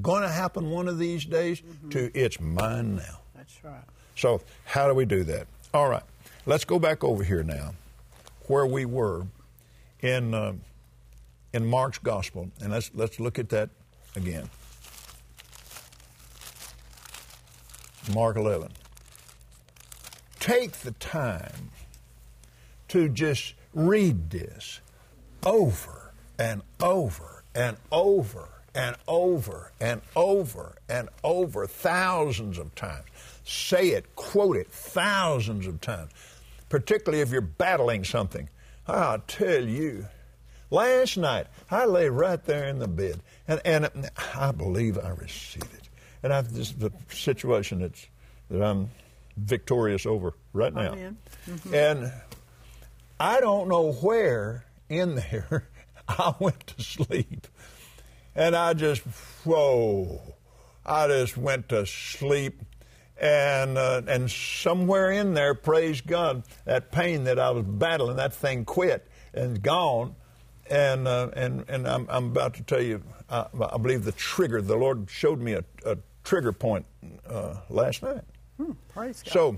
going 0.02 0.22
to 0.22 0.30
happen 0.30 0.70
one 0.70 0.88
of 0.88 0.98
these 0.98 1.26
days 1.26 1.62
mm-hmm. 1.62 1.90
to 1.90 2.12
it's 2.14 2.40
mine 2.40 2.96
now. 2.96 3.20
That's 3.36 3.64
right. 3.64 3.84
So, 4.16 4.42
how 4.66 4.88
do 4.88 4.94
we 4.94 5.06
do 5.06 5.24
that? 5.26 5.48
All 5.74 5.90
right, 5.90 6.04
let's 6.46 6.66
go 6.66 6.80
back 6.80 7.04
over 7.04 7.24
here 7.24 7.44
now, 7.44 7.74
where 8.50 8.66
we 8.66 8.84
were 8.84 9.28
in 10.02 10.34
uh, 10.34 10.54
in 11.54 11.66
Mark's 11.66 12.00
gospel, 12.00 12.50
and 12.60 12.72
let's 12.72 12.92
let's 12.94 13.20
look 13.20 13.38
at 13.38 13.50
that 13.50 13.70
again. 14.16 14.50
Mark 18.14 18.38
11. 18.38 18.72
Take 20.40 20.72
the 20.72 20.92
time 20.94 21.70
to 22.88 23.08
just 23.08 23.54
read 23.74 24.32
this 24.32 24.80
over 25.46 26.12
and 26.40 26.64
over 26.80 27.44
and 27.54 27.78
over 27.92 28.50
and 28.74 28.96
over 29.08 29.72
and 29.80 30.02
over 30.16 30.76
and 30.88 31.10
over 31.24 31.68
thousands 31.68 32.58
of 32.58 32.74
times. 32.74 33.06
Say 33.46 33.90
it, 33.90 34.16
quote 34.16 34.58
it 34.58 34.72
thousands 34.72 35.68
of 35.68 35.82
times, 35.82 36.10
particularly 36.70 37.22
if 37.22 37.32
you're 37.32 37.42
battling 37.42 38.04
something. 38.04 38.50
I'll 38.88 39.20
tell 39.20 39.64
you, 39.64 40.08
last 40.70 41.18
night 41.18 41.48
I 41.70 41.86
lay 41.86 42.10
right 42.10 42.44
there 42.44 42.68
in 42.68 42.80
the 42.80 42.88
bed 42.88 43.22
and, 43.48 43.62
and 43.66 44.10
I 44.36 44.52
believe 44.52 44.98
I 44.98 45.10
received 45.10 45.74
it. 45.74 45.90
And 46.24 46.34
I've 46.34 46.54
this 46.54 46.72
the 46.72 46.92
situation 47.10 47.80
that's, 47.80 48.08
that 48.50 48.62
I'm 48.62 48.90
victorious 49.38 50.06
over 50.06 50.34
right 50.54 50.74
oh, 50.76 50.82
now. 50.82 50.94
Amen. 50.94 51.18
Mm-hmm. 51.48 51.74
And 51.74 52.12
I 53.20 53.40
don't 53.42 53.68
know 53.68 53.94
where 53.94 54.66
in 54.90 55.16
there 55.16 55.68
I 56.08 56.34
went 56.40 56.68
to 56.68 56.84
sleep. 56.84 57.48
And 58.36 58.56
I 58.56 58.74
just, 58.74 59.02
whoa, 59.44 60.36
I 60.86 61.08
just 61.08 61.38
went 61.38 61.70
to 61.70 61.86
sleep. 61.86 62.62
And, 63.20 63.78
uh, 63.78 64.02
and 64.08 64.32
somewhere 64.32 65.12
in 65.12 65.34
there, 65.34 65.54
praise 65.54 66.00
God, 66.00 66.44
that 66.66 66.92
pain 66.92 67.26
that 67.26 67.38
I 67.38 67.50
was 67.52 67.66
battling, 67.66 68.16
that 68.16 68.34
thing 68.34 68.64
quit 68.64 69.06
and 69.34 69.62
gone. 69.62 70.16
And, 70.70 71.08
uh, 71.08 71.30
and, 71.36 71.66
and 71.68 71.88
I'm, 71.88 72.08
I'm 72.10 72.26
about 72.28 72.54
to 72.56 72.64
tell 72.64 72.82
you, 72.82 73.02
I, 73.30 73.46
I 73.72 73.78
believe 73.78 74.06
the 74.06 74.14
trigger, 74.14 74.62
the 74.62 74.78
Lord 74.78 75.10
showed 75.10 75.40
me 75.40 75.54
a, 75.54 75.64
a 75.86 75.98
trigger 76.24 76.54
point 76.54 76.86
uh, 77.28 77.56
last 77.70 78.04
night. 78.04 78.22
Hmm, 78.58 78.72
praise 78.90 79.22
God. 79.24 79.34
So, 79.34 79.58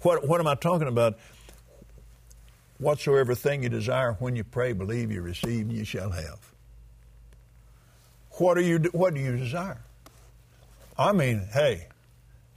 what, 0.00 0.26
what 0.26 0.40
am 0.40 0.46
I 0.46 0.54
talking 0.54 0.88
about? 0.88 1.18
Whatsoever 2.78 3.34
thing 3.34 3.62
you 3.62 3.68
desire 3.68 4.12
when 4.14 4.36
you 4.36 4.44
pray, 4.44 4.72
believe 4.72 5.10
you 5.10 5.22
receive, 5.22 5.70
you 5.70 5.84
shall 5.84 6.10
have. 6.10 6.52
What, 8.32 8.58
are 8.58 8.62
you, 8.62 8.78
what 8.92 9.14
do 9.14 9.20
you 9.20 9.36
desire? 9.36 9.80
I 10.98 11.12
mean, 11.12 11.48
hey, 11.52 11.88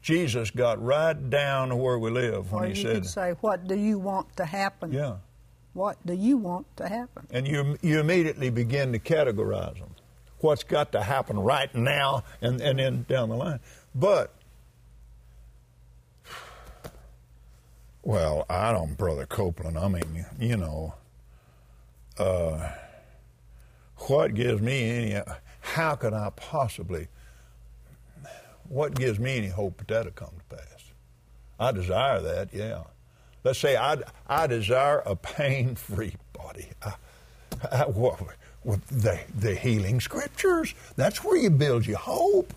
Jesus 0.02 0.50
got 0.52 0.82
right 0.84 1.30
down 1.30 1.70
to 1.70 1.76
where 1.76 2.00
we 2.00 2.10
live 2.10 2.52
when 2.52 2.64
or 2.64 2.68
he 2.68 2.74
you 2.74 2.82
said, 2.82 2.96
could 2.96 3.06
say, 3.06 3.32
"What 3.42 3.68
do 3.68 3.76
you 3.76 4.00
want 4.00 4.36
to 4.38 4.46
happen?" 4.46 4.92
Yeah. 4.92 5.18
What 5.74 5.98
do 6.06 6.14
you 6.14 6.38
want 6.38 6.66
to 6.78 6.90
happen? 6.90 7.28
and 7.32 7.48
you, 7.48 7.78
you 7.82 8.00
immediately 8.00 8.50
begin 8.50 8.92
to 8.94 9.00
categorize 9.00 9.78
them. 9.78 9.90
What's 10.40 10.64
got 10.64 10.92
to 10.94 11.04
happen 11.04 11.40
right 11.40 11.74
now 11.76 12.24
and, 12.42 12.60
and 12.60 12.80
then 12.80 13.06
down 13.08 13.30
the 13.30 13.36
line. 13.36 13.60
But, 13.94 14.34
well, 18.04 18.46
I 18.50 18.72
don't, 18.72 18.98
Brother 18.98 19.26
Copeland, 19.26 19.78
I 19.78 19.88
mean, 19.90 20.26
you 20.40 20.58
know, 20.58 20.96
uh, 22.18 22.72
what 24.08 24.34
gives 24.34 24.62
me 24.62 24.90
any, 24.90 25.22
how 25.62 25.96
could 25.96 26.14
I 26.14 26.32
possibly, 26.36 27.08
what 28.70 28.96
gives 28.96 29.20
me 29.20 29.38
any 29.38 29.48
hope 29.48 29.78
that 29.78 29.88
that'll 29.88 30.12
come 30.12 30.32
to 30.38 30.56
pass? 30.56 30.92
I 31.60 31.72
desire 31.72 32.22
that, 32.22 32.54
yeah. 32.54 32.84
Let's 33.44 33.60
say 33.60 33.76
I, 33.76 33.98
I 34.28 34.48
desire 34.48 35.00
a 35.06 35.16
pain 35.16 35.76
free 35.76 36.16
body. 36.34 36.68
I, 36.82 36.94
I, 37.72 37.86
the, 38.92 39.20
the 39.38 39.56
healing 39.56 40.00
scriptures, 40.00 40.74
that's 40.96 41.24
where 41.24 41.38
you 41.38 41.50
build 41.50 41.86
your 41.86 41.98
hope. 41.98 42.54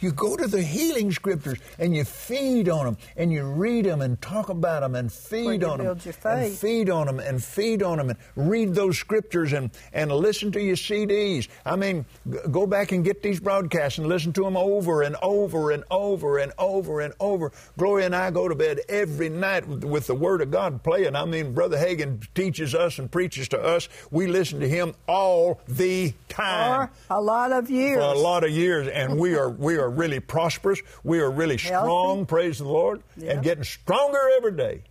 You 0.00 0.12
go 0.12 0.36
to 0.36 0.46
the 0.46 0.62
healing 0.62 1.10
scriptures 1.12 1.58
and 1.78 1.94
you 1.94 2.04
feed 2.04 2.68
on 2.68 2.84
them 2.84 2.96
and 3.16 3.32
you 3.32 3.42
read 3.44 3.84
them 3.84 4.00
and 4.00 4.20
talk 4.20 4.48
about 4.48 4.80
them 4.82 4.94
and 4.94 5.12
feed 5.12 5.64
on 5.64 5.78
them 5.78 5.86
and 6.24 6.52
feed 6.58 6.90
on 6.90 7.06
them 7.06 7.20
and 7.20 7.42
feed 7.42 7.82
on 7.82 7.98
them 7.98 8.10
and 8.10 8.18
read 8.36 8.74
those 8.74 8.98
scriptures 8.98 9.52
and, 9.52 9.70
and 9.92 10.12
listen 10.12 10.52
to 10.52 10.60
your 10.62 10.76
CDs. 10.76 11.48
I 11.66 11.76
mean, 11.76 12.04
g- 12.30 12.38
go 12.50 12.66
back 12.66 12.92
and 12.92 13.04
get 13.04 13.22
these 13.22 13.40
broadcasts 13.40 13.98
and 13.98 14.06
listen 14.06 14.32
to 14.34 14.42
them 14.44 14.56
over 14.56 15.02
and 15.02 15.16
over 15.22 15.70
and 15.72 15.84
over 15.90 16.38
and 16.38 16.52
over 16.58 17.00
and 17.00 17.12
over. 17.18 17.52
Gloria 17.76 18.06
and 18.06 18.14
I 18.14 18.30
go 18.30 18.48
to 18.48 18.54
bed 18.54 18.80
every 18.88 19.28
night 19.28 19.66
with, 19.66 19.84
with 19.84 20.06
the 20.06 20.14
Word 20.14 20.40
of 20.42 20.50
God 20.50 20.82
playing. 20.82 21.16
I 21.16 21.24
mean, 21.24 21.54
Brother 21.54 21.76
Hagin 21.76 22.26
teaches 22.34 22.74
us 22.74 22.98
and 22.98 23.10
preaches 23.10 23.48
to 23.48 23.58
us. 23.60 23.88
We 24.10 24.26
listen 24.26 24.60
to 24.60 24.68
him 24.68 24.94
all 25.08 25.60
the 25.66 26.14
time 26.28 26.88
Or 27.10 27.18
a 27.18 27.20
lot 27.20 27.52
of 27.52 27.70
years. 27.70 27.96
for 27.96 28.02
a 28.02 28.18
lot 28.18 28.44
of 28.44 28.50
years, 28.50 28.88
and 28.88 29.18
we 29.18 29.34
are 29.34 29.48
we 29.50 29.76
are 29.76 29.87
really 29.90 30.20
prosperous. 30.20 30.80
We 31.04 31.20
are 31.20 31.30
really 31.30 31.58
strong. 31.58 32.26
Praise 32.26 32.58
the 32.58 32.64
Lord, 32.68 33.02
Yeah. 33.16 33.32
and 33.32 33.42
getting 33.42 33.64
stronger 33.64 34.20
every 34.36 34.52
day. 34.52 34.82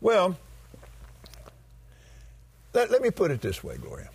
Well, 0.00 0.36
let, 2.72 2.90
let 2.90 3.02
me 3.02 3.10
put 3.10 3.30
it 3.30 3.40
this 3.40 3.62
way, 3.64 3.76
Gloria. 3.76 4.10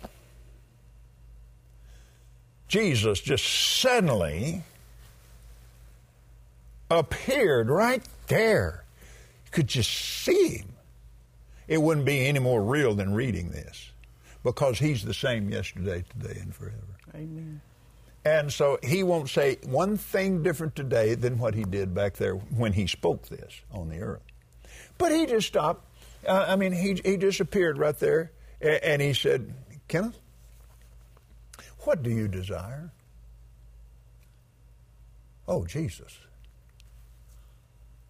Jesus 2.68 3.20
just 3.20 3.44
suddenly 3.80 4.62
appeared 6.90 7.68
right 7.68 8.02
there. 8.28 8.84
You 9.46 9.50
could 9.50 9.66
just 9.68 9.90
see 9.90 10.58
him. 10.58 10.68
It 11.66 11.80
wouldn't 11.82 12.06
be 12.06 12.26
any 12.26 12.38
more 12.38 12.62
real 12.62 12.94
than 12.94 13.14
reading 13.14 13.50
this 13.50 13.90
because 14.42 14.78
he's 14.78 15.04
the 15.04 15.14
same 15.14 15.50
yesterday, 15.50 16.04
today, 16.20 16.38
and 16.40 16.54
forever. 16.54 16.76
Amen. 17.14 17.60
And 18.24 18.52
so 18.52 18.78
he 18.82 19.02
won't 19.02 19.30
say 19.30 19.58
one 19.64 19.96
thing 19.96 20.42
different 20.42 20.76
today 20.76 21.14
than 21.14 21.38
what 21.38 21.54
he 21.54 21.64
did 21.64 21.94
back 21.94 22.14
there 22.14 22.34
when 22.34 22.72
he 22.74 22.86
spoke 22.86 23.28
this 23.28 23.60
on 23.72 23.88
the 23.88 24.00
earth. 24.00 24.22
But 24.98 25.12
he 25.12 25.26
just 25.26 25.46
stopped. 25.46 25.86
Uh, 26.26 26.44
I 26.48 26.56
mean, 26.56 26.72
he, 26.72 27.00
he 27.02 27.16
just 27.16 27.40
appeared 27.40 27.78
right 27.78 27.98
there 27.98 28.32
and 28.60 29.00
he 29.00 29.14
said, 29.14 29.54
Kenneth, 29.88 30.18
what 31.80 32.02
do 32.02 32.10
you 32.10 32.28
desire? 32.28 32.92
Oh, 35.48 35.64
Jesus. 35.64 36.18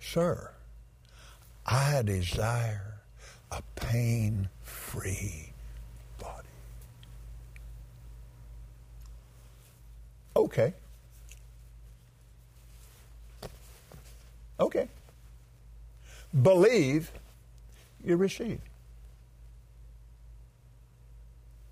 Sir, 0.01 0.53
I 1.64 2.03
desire 2.03 3.01
a 3.53 3.62
pain 3.77 4.49
free 4.62 5.50
Okay. 10.40 10.72
Okay. 14.59 14.88
Believe 16.42 17.11
you 18.05 18.16
receive. 18.16 18.61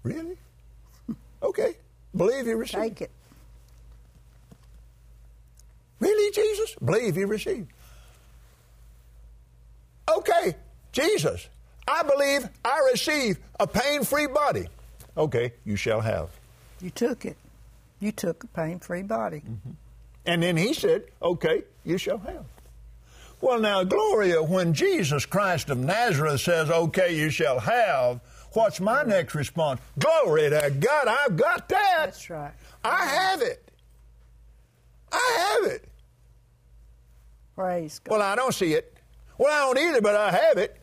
Really? 0.02 0.36
Okay. 1.40 1.76
Believe 2.16 2.48
you 2.48 2.56
receive. 2.56 2.80
Take 2.80 3.00
it. 3.02 3.10
Really, 6.00 6.32
Jesus? 6.32 6.74
Believe 6.84 7.16
you 7.16 7.28
receive. 7.28 7.68
Okay, 10.10 10.56
Jesus, 10.90 11.48
I 11.86 12.02
believe 12.02 12.48
I 12.64 12.88
receive 12.90 13.38
a 13.60 13.68
pain 13.68 14.02
free 14.02 14.26
body. 14.26 14.66
Okay, 15.16 15.52
you 15.64 15.76
shall 15.76 16.00
have. 16.00 16.30
You 16.80 16.90
took 16.90 17.24
it. 17.24 17.36
You 18.00 18.12
took 18.12 18.44
a 18.44 18.46
pain-free 18.48 19.02
body. 19.02 19.38
Mm-hmm. 19.38 19.70
And 20.26 20.42
then 20.42 20.56
he 20.56 20.74
said, 20.74 21.04
Okay, 21.22 21.62
you 21.84 21.98
shall 21.98 22.18
have. 22.18 22.44
Well, 23.40 23.60
now, 23.60 23.84
Gloria, 23.84 24.42
when 24.42 24.74
Jesus 24.74 25.24
Christ 25.24 25.70
of 25.70 25.78
Nazareth 25.78 26.40
says, 26.40 26.70
Okay, 26.70 27.16
you 27.16 27.30
shall 27.30 27.60
have, 27.60 28.20
what's 28.52 28.80
my 28.80 29.02
next 29.04 29.34
response? 29.34 29.80
Glory 29.98 30.50
to 30.50 30.74
God, 30.78 31.08
I've 31.08 31.36
got 31.36 31.68
that. 31.68 31.96
That's 32.06 32.30
right. 32.30 32.52
I 32.84 33.06
have 33.06 33.42
it. 33.42 33.70
I 35.10 35.56
have 35.60 35.72
it. 35.72 35.88
Praise 37.54 37.98
God. 37.98 38.12
Well, 38.12 38.22
I 38.22 38.36
don't 38.36 38.54
see 38.54 38.74
it. 38.74 38.96
Well, 39.38 39.52
I 39.52 39.74
don't 39.74 39.88
either, 39.88 40.00
but 40.00 40.14
I 40.14 40.30
have 40.30 40.58
it. 40.58 40.82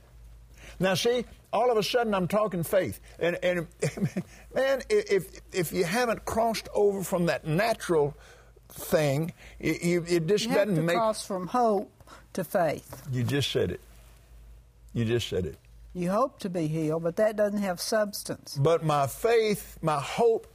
Now, 0.80 0.96
see, 0.96 1.26
all 1.56 1.72
of 1.72 1.78
a 1.78 1.84
sudden 1.84 2.14
I'm 2.14 2.28
talking 2.28 2.64
faith. 2.64 3.00
And, 3.20 3.38
and 3.44 3.68
man, 4.54 4.82
if, 4.90 5.40
if 5.54 5.72
you 5.74 5.84
haven't 5.86 6.26
crossed 6.26 6.68
over 6.74 7.04
from 7.04 7.26
that 7.28 7.48
natural 7.48 8.16
thing, 8.70 9.34
it, 9.60 9.82
you- 9.82 10.06
it 10.08 10.28
just 10.28 10.46
you 10.48 10.54
doesn't 10.54 10.86
make. 10.86 10.96
cross 10.96 11.26
from 11.26 11.48
hope 11.48 11.92
to 12.34 12.44
faith. 12.44 13.04
You 13.12 13.24
just 13.24 13.52
said 13.52 13.72
it. 13.72 13.82
You 14.94 15.06
just 15.06 15.28
said 15.28 15.46
it. 15.46 15.58
You 15.94 16.12
hope 16.12 16.40
to 16.40 16.50
be 16.50 16.68
healed, 16.68 17.04
but 17.04 17.16
that 17.16 17.38
doesn't 17.38 17.62
have 17.62 17.80
substance. 17.80 18.58
But 18.62 18.84
my 18.84 19.08
faith, 19.08 19.78
my 19.82 20.00
hope 20.00 20.46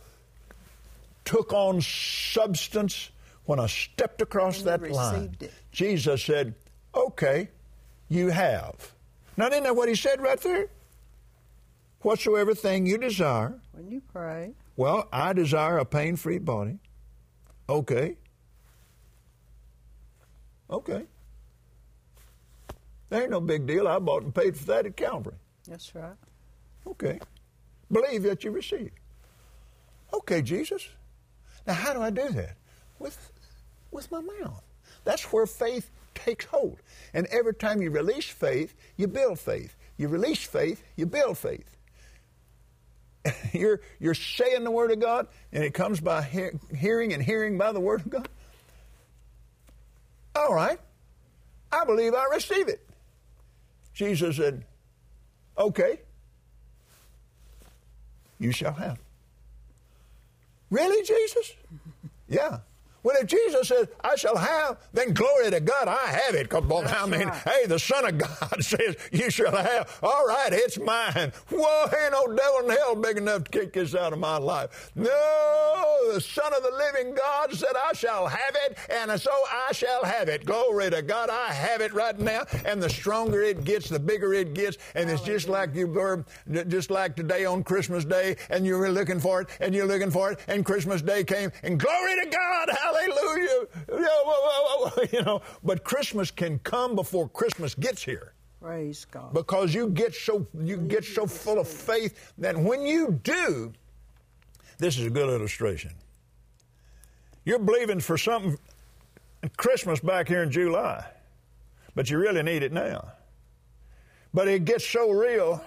took 1.25 1.53
on 1.55 1.81
substance 1.81 3.11
when 3.47 3.59
I 3.59 3.67
stepped 3.67 4.21
across 4.21 4.63
that 4.63 4.83
line. 4.91 5.15
received 5.15 5.43
it. 5.45 5.53
Jesus 5.73 6.23
said, 6.25 6.55
Okay, 6.95 7.49
you 8.09 8.29
have. 8.29 8.93
Now, 9.37 9.47
isn't 9.49 9.63
that 9.63 9.75
what 9.77 9.89
he 9.89 9.95
said 9.95 10.21
right 10.21 10.41
there? 10.41 10.67
Whatsoever 12.01 12.55
thing 12.55 12.87
you 12.87 12.99
desire. 12.99 13.55
When 13.73 13.91
you 13.91 14.01
pray, 14.13 14.53
Well, 14.77 15.09
I 15.13 15.33
desire 15.33 15.79
a 15.79 15.85
pain 15.85 16.17
free 16.17 16.39
body. 16.39 16.79
Okay. 17.69 18.17
Okay. 20.71 21.05
There 23.11 23.23
ain't 23.23 23.31
no 23.31 23.41
big 23.41 23.67
deal. 23.67 23.87
I 23.89 23.99
bought 23.99 24.23
and 24.23 24.35
paid 24.35 24.57
for 24.57 24.65
that 24.67 24.87
at 24.87 24.97
Calvary. 24.97 25.35
that's 25.67 25.95
right. 25.95 26.15
Okay. 26.87 27.19
Believe 27.93 28.23
that 28.23 28.45
you 28.45 28.51
receive. 28.53 28.93
Okay, 30.15 30.43
Jesus. 30.43 30.89
Now, 31.67 31.75
how 31.75 31.93
do 31.93 32.01
I 32.01 32.11
do 32.11 32.29
that? 32.31 32.57
With, 32.99 33.33
with 33.91 34.11
my 34.11 34.21
mouth. 34.21 34.63
That's 35.05 35.25
where 35.33 35.47
faith 35.47 35.91
takes 36.15 36.45
hold. 36.47 36.79
And 37.13 37.27
every 37.27 37.55
time 37.55 37.83
you 37.83 37.91
release 37.91 38.27
faith, 38.27 38.75
you 38.97 39.07
build 39.09 39.39
faith. 39.39 39.77
You 39.99 40.09
release 40.09 40.43
faith, 40.45 40.83
you 40.97 41.07
build 41.07 41.37
faith. 41.37 41.77
you're, 43.53 43.81
you're 43.99 44.15
saying 44.15 44.65
the 44.65 44.71
Word 44.71 44.91
of 44.91 45.01
God, 45.01 45.29
and 45.53 45.65
it 45.65 45.75
comes 45.75 46.01
by 46.01 46.23
hear, 46.23 46.53
hearing 46.77 47.13
and 47.13 47.23
hearing 47.23 47.59
by 47.59 47.73
the 47.73 47.81
Word 47.81 48.01
of 48.01 48.11
God. 48.11 48.29
All 50.35 50.55
right. 50.55 50.79
I 51.73 51.85
believe 51.85 52.15
I 52.15 52.27
receive 52.33 52.69
it. 52.69 52.87
Jesus 53.95 54.37
said, 54.37 54.65
Okay, 55.59 56.01
you 58.39 58.53
shall 58.53 58.73
have. 58.73 58.99
Really, 60.71 61.05
Jesus? 61.05 61.53
Yeah. 62.29 62.61
Well, 63.03 63.17
if 63.19 63.27
Jesus 63.27 63.69
says, 63.69 63.89
I 64.03 64.17
shall 64.17 64.37
have, 64.37 64.79
then 64.93 65.15
glory 65.15 65.51
to 65.51 65.61
God, 65.61 65.89
I 65.89 66.07
have 66.07 66.35
it. 66.35 66.49
Come 66.51 66.71
on, 66.71 66.87
I 66.87 67.07
mean, 67.07 67.29
right. 67.29 67.43
hey, 67.45 67.67
the 67.67 67.79
Son 67.79 68.05
of 68.07 68.19
God 68.19 68.57
says, 68.65 68.97
you 69.11 69.31
shall 69.31 69.57
have. 69.57 69.99
All 70.03 70.27
right, 70.27 70.53
it's 70.53 70.79
mine. 70.79 71.33
Whoa, 71.51 71.85
ain't 71.85 72.13
no 72.13 72.27
devil 72.37 72.71
in 72.71 72.77
hell 72.77 72.97
big 72.97 73.17
enough 73.17 73.45
to 73.45 73.51
kick 73.51 73.73
this 73.73 73.95
out 73.95 74.13
of 74.13 74.19
my 74.19 74.37
life. 74.37 74.91
No, 74.95 76.11
the 76.13 76.21
Son 76.21 76.53
of 76.55 76.63
the 76.63 76.71
living 76.71 77.15
God 77.15 77.53
said, 77.55 77.73
I 77.89 77.93
shall 77.95 78.27
have 78.27 78.57
it, 78.67 78.77
and 78.91 79.19
so 79.21 79.31
I 79.51 79.73
shall 79.73 80.05
have 80.05 80.29
it. 80.29 80.45
Glory 80.45 80.91
to 80.91 81.03
God, 81.03 81.31
I 81.31 81.53
have 81.53 81.81
it 81.81 81.95
right 81.95 82.19
now. 82.19 82.45
And 82.65 82.83
the 82.83 82.91
stronger 82.91 83.43
it 83.43 83.65
gets, 83.65 83.89
the 83.89 83.99
bigger 83.99 84.35
it 84.35 84.55
gets. 84.55 84.77
And 84.95 85.09
it's 85.09 85.23
just 85.23 85.49
like 85.49 85.75
you 85.75 85.87
were, 85.87 86.25
just 86.69 86.91
like 86.91 87.17
today 87.17 87.45
on 87.45 87.65
Christmas 87.65 88.05
Day, 88.05 88.37
and 88.51 88.67
you 88.67 88.77
were 88.77 88.91
looking 88.91 89.21
for 89.21 89.41
it, 89.41 89.49
and 89.61 89.75
you're 89.75 89.87
looking 89.87 90.11
for 90.11 90.33
it, 90.33 90.41
and 90.49 90.65
Christmas 90.65 91.01
Day 91.03 91.25
came, 91.25 91.51
and 91.63 91.79
glory 91.79 92.15
to 92.25 92.31
God, 92.31 92.71
hallelujah. 92.95 93.67
You 95.13 95.23
know, 95.23 95.43
but 95.63 95.85
Christmas 95.85 96.31
can 96.31 96.59
come 96.61 96.95
before 96.95 97.29
Christmas 97.29 97.75
gets 97.75 98.03
here 98.03 98.33
Praise 98.61 99.07
God. 99.11 99.33
because 99.33 99.75
you 99.75 99.89
get 99.89 100.15
so 100.15 100.47
you 100.63 100.77
get 100.77 101.05
so 101.05 101.27
full 101.27 101.59
of 101.59 101.69
faith 101.69 102.33
that 102.39 102.57
when 102.57 102.83
you 102.83 103.19
do, 103.23 103.73
this 104.79 104.99
is 104.99 105.07
a 105.07 105.11
good 105.11 105.29
illustration. 105.29 105.93
You're 107.45 107.59
believing 107.59 108.01
for 108.01 108.19
something 108.19 108.59
Christmas 109.57 110.01
back 110.01 110.29
here 110.29 110.43
in 110.43 110.51
July, 110.51 111.05
but 111.95 112.11
you 112.11 112.19
really 112.19 112.43
need 112.43 112.63
it 112.63 112.73
now. 112.73 113.13
But 114.35 114.49
it 114.49 114.65
gets 114.65 114.87
so 114.87 115.11
real. 115.11 115.65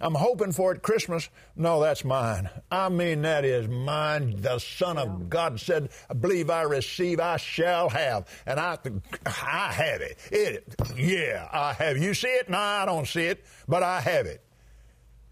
I'm 0.00 0.14
hoping 0.14 0.52
for 0.52 0.72
it 0.72 0.82
Christmas. 0.82 1.28
No, 1.56 1.80
that's 1.80 2.04
mine. 2.04 2.50
I 2.70 2.88
mean, 2.88 3.22
that 3.22 3.44
is 3.44 3.68
mine. 3.68 4.40
The 4.40 4.58
Son 4.58 4.98
of 4.98 5.30
God 5.30 5.60
said, 5.60 5.90
I 6.10 6.14
believe 6.14 6.50
I 6.50 6.62
receive, 6.62 7.20
I 7.20 7.36
shall 7.36 7.88
have. 7.88 8.28
And 8.44 8.58
I, 8.58 8.78
I 9.24 9.72
have 9.72 10.00
it. 10.00 10.18
It, 10.30 10.74
yeah, 10.96 11.48
I 11.52 11.72
have. 11.74 11.96
You 11.96 12.12
see 12.12 12.28
it? 12.28 12.50
No, 12.50 12.58
I 12.58 12.84
don't 12.86 13.06
see 13.06 13.26
it, 13.26 13.44
but 13.68 13.82
I 13.82 14.00
have 14.00 14.26
it. 14.26 14.40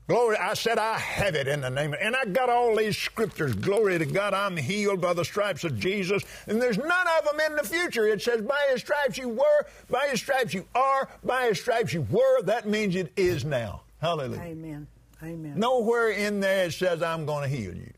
Glory, 0.09 0.37
I 0.37 0.55
said 0.55 0.79
I 0.79 0.98
have 0.98 1.37
it 1.37 1.46
in 1.48 1.61
the 1.61 1.70
name 1.70 1.94
of, 1.94 2.01
and 2.01 2.14
I 2.14 2.25
got 2.25 2.51
all 2.51 2.77
these 2.77 2.98
scriptures. 2.98 3.55
Glory 3.55 3.98
to 3.98 4.05
God, 4.05 4.35
I'm 4.35 4.57
healed 4.57 5.01
by 5.01 5.14
the 5.14 5.25
stripes 5.25 5.64
of 5.64 5.79
Jesus. 5.79 6.25
And 6.46 6.61
there's 6.61 6.77
none 6.77 7.07
of 7.18 7.25
them 7.25 7.40
in 7.40 7.57
the 7.57 7.62
future. 7.62 8.07
It 8.07 8.20
says, 8.20 8.42
by 8.42 8.59
his 8.70 8.81
stripes 8.81 9.16
you 9.16 9.29
were, 9.29 9.66
by 9.88 10.09
his 10.11 10.20
stripes 10.20 10.55
you 10.55 10.66
are, 10.75 11.09
by 11.25 11.48
his 11.48 11.61
stripes 11.61 11.94
you 11.94 12.03
were. 12.03 12.42
That 12.42 12.68
means 12.68 12.96
it 12.96 13.12
is 13.16 13.44
now. 13.44 13.83
Hallelujah. 14.02 14.42
Amen. 14.42 14.86
Amen. 15.22 15.52
Nowhere 15.56 16.10
in 16.10 16.40
there 16.40 16.66
it 16.66 16.72
says, 16.72 17.04
I'm 17.04 17.24
going 17.24 17.48
to 17.48 17.56
heal 17.56 17.72
you. 17.72 17.92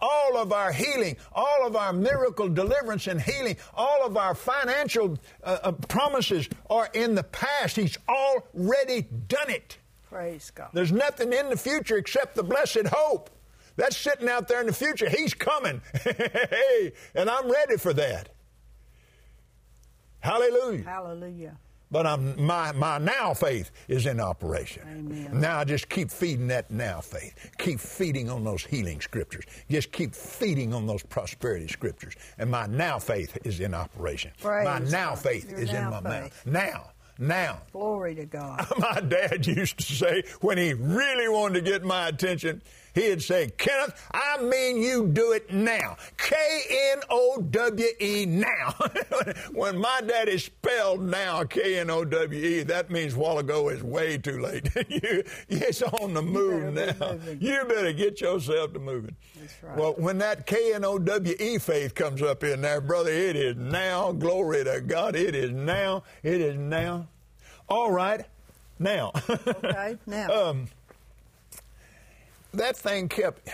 All 0.00 0.36
of 0.36 0.52
our 0.52 0.72
healing, 0.72 1.16
all 1.32 1.64
of 1.64 1.76
our 1.76 1.92
miracle 1.92 2.48
deliverance 2.48 3.06
and 3.06 3.22
healing, 3.22 3.56
all 3.72 4.04
of 4.04 4.16
our 4.16 4.34
financial 4.34 5.16
uh, 5.44 5.58
uh, 5.62 5.72
promises 5.72 6.48
are 6.68 6.88
in 6.92 7.14
the 7.14 7.22
past. 7.22 7.76
He's 7.76 7.96
already 8.08 9.02
done 9.28 9.48
it. 9.48 9.78
Praise 10.10 10.50
God. 10.52 10.70
There's 10.72 10.90
nothing 10.90 11.32
in 11.32 11.50
the 11.50 11.56
future 11.56 11.98
except 11.98 12.34
the 12.34 12.42
blessed 12.42 12.88
hope. 12.88 13.30
That's 13.76 13.96
sitting 13.96 14.28
out 14.28 14.48
there 14.48 14.60
in 14.60 14.66
the 14.66 14.72
future. 14.72 15.08
He's 15.08 15.34
coming. 15.34 15.80
hey, 16.02 16.92
and 17.14 17.30
I'm 17.30 17.48
ready 17.48 17.76
for 17.76 17.92
that. 17.92 18.28
Hallelujah. 20.18 20.82
Hallelujah. 20.82 21.56
But 21.92 22.06
I'm, 22.06 22.42
my, 22.42 22.72
my 22.72 22.96
now 22.96 23.34
faith 23.34 23.70
is 23.86 24.06
in 24.06 24.18
operation. 24.18 24.82
Amen. 24.88 25.40
Now 25.40 25.58
I 25.58 25.64
just 25.64 25.90
keep 25.90 26.10
feeding 26.10 26.48
that 26.48 26.70
now 26.70 27.02
faith. 27.02 27.50
Keep 27.58 27.80
feeding 27.80 28.30
on 28.30 28.44
those 28.44 28.64
healing 28.64 29.02
scriptures. 29.02 29.44
Just 29.70 29.92
keep 29.92 30.14
feeding 30.14 30.72
on 30.72 30.86
those 30.86 31.02
prosperity 31.02 31.68
scriptures. 31.68 32.14
And 32.38 32.50
my 32.50 32.66
now 32.66 32.98
faith 32.98 33.36
is 33.44 33.60
in 33.60 33.74
operation. 33.74 34.32
Praise 34.40 34.64
my 34.64 34.78
now 34.78 35.10
God. 35.10 35.18
faith 35.18 35.50
Your 35.50 35.60
is 35.60 35.68
in 35.68 35.82
now 35.82 35.90
my 35.90 36.00
mouth. 36.00 36.46
Now, 36.46 36.92
now. 37.18 37.60
Glory 37.72 38.14
to 38.14 38.24
God. 38.24 38.66
My 38.78 39.00
dad 39.00 39.46
used 39.46 39.78
to 39.78 39.84
say, 39.84 40.24
when 40.40 40.56
he 40.56 40.72
really 40.72 41.28
wanted 41.28 41.64
to 41.64 41.70
get 41.70 41.84
my 41.84 42.08
attention, 42.08 42.62
he'd 42.94 43.22
say, 43.22 43.48
Kenneth, 43.58 44.08
I 44.12 44.42
mean 44.42 44.78
you 44.82 45.06
do 45.06 45.32
it 45.32 45.52
now. 45.52 45.96
K 46.16 46.34
N 46.92 47.00
O 47.10 47.40
W 47.50 47.86
E 48.00 48.26
now. 48.26 48.74
when 49.52 49.78
my 49.78 50.00
daddy 50.06 50.38
spelled 50.38 51.02
now, 51.02 51.44
K 51.44 51.78
N 51.78 51.90
O 51.90 52.04
W 52.04 52.44
E, 52.44 52.62
that 52.64 52.90
means 52.90 53.14
while 53.14 53.38
ago 53.38 53.68
is 53.68 53.82
way 53.82 54.18
too 54.18 54.40
late. 54.40 54.68
you, 54.88 55.22
it's 55.48 55.82
on 55.82 56.14
the 56.14 56.22
move 56.22 56.74
now. 56.74 57.18
You 57.40 57.64
better 57.64 57.92
get 57.92 58.20
yourself 58.20 58.72
to 58.72 58.78
moving. 58.78 59.16
That's 59.38 59.62
right. 59.62 59.76
Well, 59.76 59.94
when 59.98 60.18
that 60.18 60.46
K 60.46 60.74
N 60.74 60.84
O 60.84 60.98
W 60.98 61.34
E 61.38 61.58
faith 61.58 61.94
comes 61.94 62.22
up 62.22 62.44
in 62.44 62.60
there, 62.60 62.80
brother, 62.80 63.10
it 63.10 63.36
is 63.36 63.56
now. 63.56 64.12
Glory 64.12 64.64
to 64.64 64.80
God. 64.80 65.16
It 65.16 65.34
is 65.34 65.50
now. 65.50 66.04
It 66.22 66.40
is 66.40 66.56
now. 66.56 67.08
All 67.68 67.90
right. 67.90 68.24
Now. 68.78 69.12
Okay, 69.64 69.96
now. 70.06 70.28
um, 70.30 70.66
that 72.52 72.76
thing 72.76 73.08
kept 73.08 73.48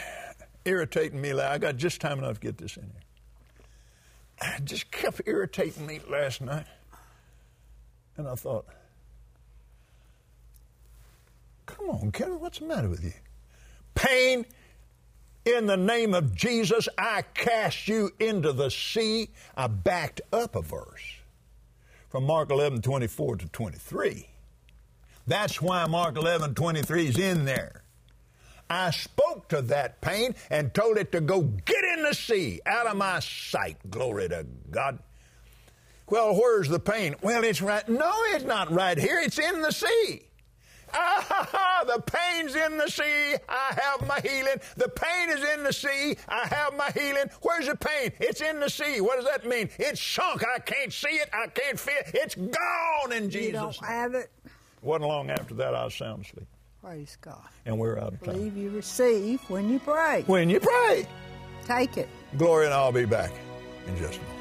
irritating 0.65 1.21
me. 1.21 1.33
I 1.33 1.59
got 1.59 1.77
just 1.77 2.01
time 2.01 2.19
enough 2.19 2.35
to 2.35 2.41
get 2.41 2.59
this 2.59 2.77
in 2.77 2.85
here. 2.85 4.53
It 4.57 4.65
just 4.65 4.91
kept 4.91 5.21
irritating 5.27 5.87
me 5.87 6.01
last 6.09 6.41
night. 6.41 6.67
And 8.17 8.29
I 8.29 8.35
thought, 8.35 8.67
come 11.67 11.91
on, 11.91 12.13
Kevin, 12.13 12.41
what's 12.41 12.59
the 12.59 12.67
matter 12.67 12.89
with 12.89 13.05
you? 13.05 13.13
Pain, 13.95 14.45
in 15.45 15.67
the 15.67 15.77
name 15.77 16.15
of 16.15 16.35
Jesus, 16.35 16.89
I 16.99 17.23
cast 17.35 17.89
you 17.89 18.11
into 18.19 18.53
the 18.53 18.71
sea. 18.71 19.31
I 19.57 19.67
backed 19.67 20.21
up 20.33 20.57
a 20.57 20.63
verse 20.63 21.17
from 22.09 22.25
Mark 22.25 22.51
11, 22.51 22.83
24 22.83 23.37
to 23.37 23.47
23. 23.47 24.29
That's 25.27 25.61
why 25.61 25.87
Mark 25.87 26.17
11, 26.17 26.55
23 26.55 27.07
is 27.07 27.19
in 27.19 27.45
there. 27.45 27.83
I 28.71 28.91
spoke 28.91 29.49
to 29.49 29.63
that 29.63 30.01
pain 30.01 30.35
and 30.51 30.73
told 30.75 30.99
it 30.99 31.13
to 31.13 31.21
go 31.21 31.43
get 31.43 31.85
in 31.97 32.03
the 32.03 32.15
sea, 32.15 32.61
out 32.67 32.87
of 32.87 32.97
my 32.97 33.21
sight. 33.21 33.77
Glory 33.91 34.29
to 34.29 34.47
God. 34.71 34.99
Well, 36.11 36.35
where's 36.35 36.69
the 36.69 36.81
pain? 36.81 37.15
Well, 37.23 37.45
it's 37.45 37.61
right. 37.61 37.87
No, 37.89 38.13
it's 38.29 38.45
not 38.45 38.71
right 38.71 38.99
here. 38.99 39.21
It's 39.21 39.39
in 39.39 39.61
the 39.61 39.71
sea. 39.71 40.23
Ah, 40.95 41.85
the 41.87 42.01
pain's 42.01 42.55
in 42.55 42.79
the 42.79 42.89
sea. 42.89 43.37
I 43.47 43.79
have 43.79 44.07
my 44.09 44.21
healing. 44.21 44.57
The 44.77 44.89
pain 44.89 45.29
is 45.31 45.45
in 45.55 45.63
the 45.63 45.73
sea. 45.73 46.17
I 46.29 46.47
have 46.47 46.75
my 46.77 46.91
healing. 46.93 47.31
Where's 47.43 47.67
the 47.67 47.77
pain? 47.77 48.11
It's 48.21 48.41
in 48.41 48.59
the 48.59 48.71
sea. 48.71 49.03
What 49.03 49.17
does 49.17 49.27
that 49.27 49.47
mean? 49.47 49.69
It's 49.79 50.01
sunk. 50.01 50.43
I 50.45 50.59
can't 50.61 50.93
see 50.93 51.09
it. 51.09 51.29
I 51.33 51.49
can't 51.49 51.79
feel 51.79 51.95
it. 51.99 52.11
It's 52.15 52.35
gone 52.35 53.13
in 53.13 53.29
Jesus. 53.29 53.47
you 53.49 53.53
don't 53.53 53.85
have 53.85 54.15
it. 54.15 54.31
Wasn't 54.81 55.07
long 55.07 55.31
after 55.31 55.55
that 55.55 55.75
I 55.75 55.85
was 55.85 55.95
sound 55.95 56.25
asleep. 56.25 56.47
Praise 56.89 57.19
God. 57.21 57.37
And 57.67 57.79
we're 57.79 57.99
out 57.99 58.15
of 58.15 58.23
time. 58.23 58.33
Believe 58.33 58.57
you 58.57 58.71
receive 58.71 59.43
when 59.51 59.69
you 59.69 59.79
pray. 59.79 60.25
When 60.27 60.49
you 60.49 60.59
pray. 60.59 61.07
Take 61.67 61.99
it. 61.99 62.09
Gloria 62.39 62.69
and 62.69 62.75
I'll 62.75 62.93
be 62.93 63.05
back 63.05 63.31
in 63.87 63.95
just 63.99 64.19
a 64.19 64.23
moment. 64.23 64.35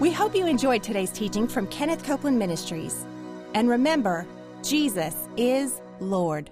We 0.00 0.12
hope 0.12 0.36
you 0.36 0.46
enjoyed 0.46 0.84
today's 0.84 1.10
teaching 1.10 1.48
from 1.48 1.66
Kenneth 1.66 2.04
Copeland 2.04 2.38
Ministries. 2.38 3.04
And 3.54 3.68
remember, 3.68 4.28
Jesus 4.62 5.28
is 5.36 5.80
Lord. 5.98 6.50